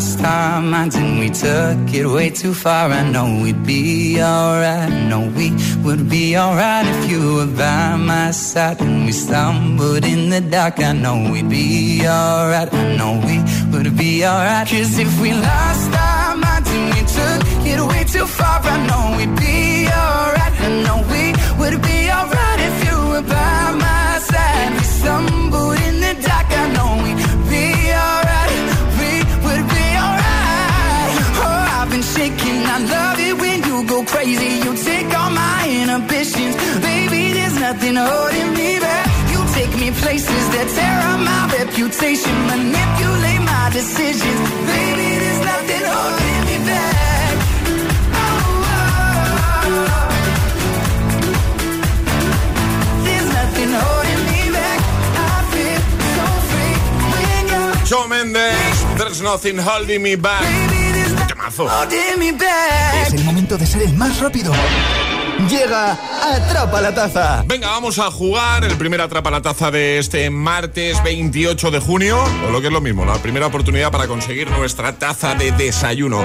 Our 0.00 0.62
minds 0.62 0.96
and 0.96 1.18
we 1.18 1.28
took 1.28 1.94
it 1.94 2.06
way 2.06 2.30
too 2.30 2.54
far, 2.54 2.90
I 2.90 3.02
know 3.10 3.42
we'd 3.42 3.66
be 3.66 4.18
alright. 4.18 4.90
I 4.90 5.08
know 5.08 5.28
we 5.36 5.52
would 5.84 6.08
be 6.08 6.38
alright 6.38 6.86
if 6.86 7.10
you 7.10 7.34
were 7.34 7.46
by 7.46 7.96
my 7.96 8.30
side. 8.30 8.80
And 8.80 9.04
we 9.04 9.12
stumbled 9.12 10.04
in 10.04 10.30
the 10.30 10.40
dark, 10.40 10.80
I 10.80 10.92
know 10.92 11.30
we'd 11.30 11.50
be 11.50 12.00
alright. 12.06 12.72
I 12.72 12.96
know 12.96 13.20
we 13.26 13.36
would 13.72 13.94
be 13.96 14.24
alright. 14.24 14.66
Cause 14.68 14.98
if 14.98 15.20
we 15.20 15.32
lost 15.34 15.92
our 15.92 16.36
minds 16.36 16.70
and 16.70 16.86
we 16.94 17.02
took 17.18 17.66
it 17.66 17.80
way 17.90 18.04
too 18.04 18.26
far, 18.26 18.60
I 18.62 18.76
know 18.88 19.16
we'd 19.18 19.36
be 19.36 19.86
alright. 19.86 20.54
I 20.66 20.70
know 20.84 20.98
we 21.12 21.24
would 21.60 21.82
be 21.82 21.98
alright 22.10 22.60
if 22.68 22.76
you 22.86 22.96
were 23.10 23.26
by 23.36 23.72
my 23.84 24.18
side. 24.30 24.72
We 24.72 24.84
stumbled 24.98 25.39
crazy. 34.10 34.50
You 34.64 34.72
take 34.76 35.10
all 35.18 35.30
my 35.30 35.60
inhibitions, 35.82 36.54
baby. 36.82 37.32
There's 37.32 37.58
nothing 37.58 37.96
holding 37.96 38.50
me 38.58 38.78
back. 38.78 39.06
You 39.32 39.40
take 39.54 39.72
me 39.82 39.90
places 40.02 40.44
that 40.54 40.66
tear 40.76 40.98
up 41.10 41.20
my 41.30 41.42
reputation, 41.58 42.34
manipulate 42.52 43.42
my 43.52 43.66
decisions, 43.72 44.40
baby. 44.72 45.08
There's 45.22 45.42
nothing 45.52 45.84
holding 45.94 46.42
me 46.48 46.56
back. 46.70 47.32
Oh, 48.22 48.28
oh, 48.74 49.28
oh. 49.70 50.08
There's 53.06 53.28
nothing 53.38 53.70
holding 53.80 54.22
me 54.30 54.40
back. 54.58 54.78
I 55.24 55.32
feel 55.52 55.80
so 56.16 56.26
free 56.50 56.76
when 57.14 57.44
you're 57.52 57.74
Shawn 57.86 58.06
Mendes, 58.10 58.78
There's 58.98 59.20
Nothing 59.22 59.58
Holding 59.58 60.02
Me 60.02 60.14
Back. 60.16 60.79
Temazo. 61.50 61.68
Es 63.06 63.12
el 63.12 63.24
momento 63.24 63.58
de 63.58 63.66
ser 63.66 63.82
el 63.82 63.94
más 63.94 64.20
rápido. 64.20 64.52
Llega 65.48 65.98
Atrapa 66.22 66.80
la 66.80 66.94
Taza. 66.94 67.42
Venga, 67.46 67.68
vamos 67.68 67.98
a 67.98 68.10
jugar 68.10 68.64
el 68.64 68.76
primer 68.76 69.00
Atrapa 69.00 69.30
la 69.30 69.42
Taza 69.42 69.70
de 69.70 69.98
este 69.98 70.30
martes 70.30 71.02
28 71.02 71.70
de 71.70 71.80
junio, 71.80 72.22
o 72.46 72.50
lo 72.50 72.60
que 72.60 72.68
es 72.68 72.72
lo 72.72 72.80
mismo, 72.80 73.04
la 73.04 73.14
primera 73.14 73.46
oportunidad 73.46 73.90
para 73.90 74.06
conseguir 74.06 74.50
nuestra 74.50 74.92
taza 74.98 75.34
de 75.34 75.50
desayuno. 75.52 76.22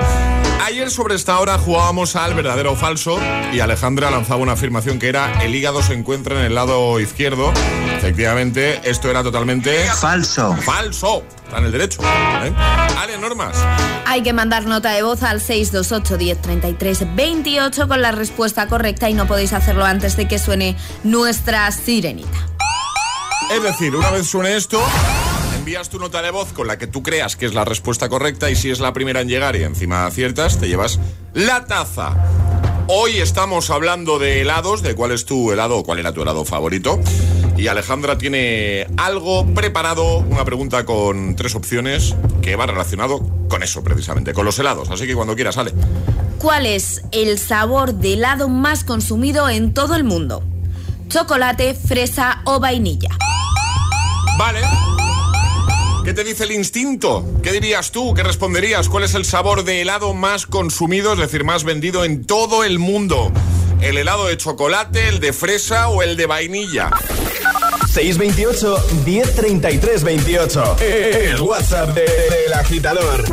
Ayer 0.65 0.89
sobre 0.91 1.15
esta 1.15 1.39
hora 1.39 1.57
jugábamos 1.57 2.15
al 2.15 2.33
verdadero 2.33 2.73
o 2.73 2.75
falso 2.75 3.19
y 3.53 3.59
Alejandra 3.59 4.11
lanzaba 4.11 4.41
una 4.41 4.53
afirmación 4.53 4.99
que 4.99 5.09
era 5.09 5.43
el 5.43 5.55
hígado 5.55 5.81
se 5.81 5.93
encuentra 5.93 6.39
en 6.39 6.45
el 6.45 6.55
lado 6.55 6.99
izquierdo. 6.99 7.53
Efectivamente, 7.97 8.81
esto 8.83 9.09
era 9.09 9.23
totalmente... 9.23 9.85
Falso. 9.99 10.55
Falso. 10.57 11.23
Está 11.55 11.61
en 11.61 11.65
el 11.67 11.71
derecho. 11.71 12.01
¿eh? 12.01 12.53
Ale, 12.97 13.17
normas. 13.17 13.55
Hay 14.05 14.23
que 14.23 14.33
mandar 14.33 14.65
nota 14.65 14.91
de 14.91 15.03
voz 15.03 15.23
al 15.23 15.39
628 15.39 16.17
1033 16.17 17.15
28 17.15 17.87
con 17.87 18.01
la 18.01 18.11
respuesta 18.11 18.67
correcta 18.67 19.09
y 19.09 19.13
no 19.13 19.25
podéis 19.25 19.53
hacerlo 19.53 19.85
antes 19.85 20.17
de 20.17 20.27
que 20.27 20.37
suene 20.37 20.75
nuestra 21.05 21.71
sirenita. 21.71 22.49
Es 23.49 23.63
decir, 23.63 23.95
una 23.95 24.11
vez 24.11 24.27
suene 24.27 24.57
esto, 24.57 24.83
envías 25.55 25.87
tu 25.89 25.97
nota 25.97 26.21
de 26.21 26.31
voz 26.31 26.51
con 26.51 26.67
la 26.67 26.77
que 26.77 26.87
tú 26.87 27.01
creas 27.01 27.37
que 27.37 27.45
es 27.45 27.53
la 27.53 27.63
respuesta 27.63 28.09
correcta 28.09 28.49
y 28.49 28.57
si 28.57 28.69
es 28.69 28.81
la 28.81 28.91
primera 28.91 29.21
en 29.21 29.29
llegar 29.29 29.55
y 29.55 29.63
encima 29.63 30.05
aciertas, 30.05 30.59
te 30.59 30.67
llevas 30.67 30.99
la 31.33 31.63
taza. 31.67 32.17
Hoy 32.87 33.19
estamos 33.19 33.69
hablando 33.69 34.19
de 34.19 34.41
helados, 34.41 34.81
de 34.81 34.93
cuál 34.93 35.11
es 35.11 35.23
tu 35.23 35.53
helado 35.53 35.77
o 35.77 35.83
cuál 35.85 35.99
era 35.99 36.11
tu 36.11 36.21
helado 36.21 36.43
favorito. 36.43 36.99
Y 37.57 37.67
Alejandra 37.67 38.17
tiene 38.17 38.87
algo 38.97 39.45
preparado, 39.53 40.17
una 40.19 40.43
pregunta 40.43 40.85
con 40.85 41.35
tres 41.35 41.55
opciones 41.55 42.15
que 42.41 42.55
va 42.55 42.65
relacionado 42.65 43.21
con 43.47 43.63
eso 43.63 43.83
precisamente, 43.83 44.33
con 44.33 44.45
los 44.45 44.59
helados. 44.59 44.89
Así 44.89 45.07
que 45.07 45.15
cuando 45.15 45.35
quieras, 45.35 45.55
sale. 45.55 45.71
¿Cuál 46.39 46.65
es 46.65 47.01
el 47.11 47.39
sabor 47.39 47.93
de 47.93 48.13
helado 48.13 48.49
más 48.49 48.83
consumido 48.83 49.49
en 49.49 49.73
todo 49.73 49.95
el 49.95 50.03
mundo? 50.03 50.43
¿Chocolate, 51.07 51.73
fresa 51.73 52.41
o 52.43 52.59
vainilla? 52.59 53.09
Vale. 54.37 54.59
¿Qué 56.03 56.13
te 56.13 56.23
dice 56.23 56.43
el 56.43 56.51
instinto? 56.51 57.25
¿Qué 57.41 57.51
dirías 57.51 57.91
tú? 57.91 58.13
¿Qué 58.13 58.21
responderías? 58.21 58.89
¿Cuál 58.89 59.05
es 59.05 59.15
el 59.15 59.25
sabor 59.25 59.63
de 59.63 59.81
helado 59.81 60.13
más 60.13 60.45
consumido, 60.45 61.13
es 61.13 61.19
decir, 61.19 61.43
más 61.43 61.63
vendido 61.63 62.05
en 62.05 62.25
todo 62.25 62.63
el 62.63 62.79
mundo? 62.79 63.31
¿El 63.81 63.97
helado 63.97 64.27
de 64.27 64.37
chocolate, 64.37 65.07
el 65.09 65.19
de 65.19 65.31
fresa 65.33 65.89
o 65.89 66.01
el 66.01 66.17
de 66.17 66.25
vainilla? 66.25 66.89
628 67.91 68.83
1033 69.05 70.03
28. 70.03 70.77
El 70.81 71.41
WhatsApp 71.41 71.89
de- 71.93 72.01
del 72.03 72.53
agitador. 72.53 73.23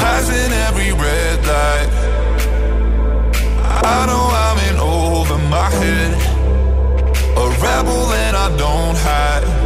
Passing 0.00 0.52
every 0.68 0.92
red 0.92 1.38
light. 1.46 1.90
I 3.94 4.06
know 4.08 4.26
I'm 4.44 4.58
in 4.68 4.76
over 4.80 5.38
my 5.48 5.70
head. 5.80 6.12
A 7.42 7.44
rebel 7.64 8.02
and 8.24 8.36
I 8.36 8.56
don't 8.56 8.96
hide. 8.96 9.65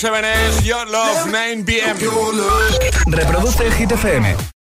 7 0.00 0.48
es 0.48 0.64
Your 0.64 0.88
Love 0.88 1.26
9 1.26 1.64
PM. 1.66 2.00
Reproduce 3.06 3.66
el 3.66 3.72
Hit 3.74 3.92
FM. 3.92 4.50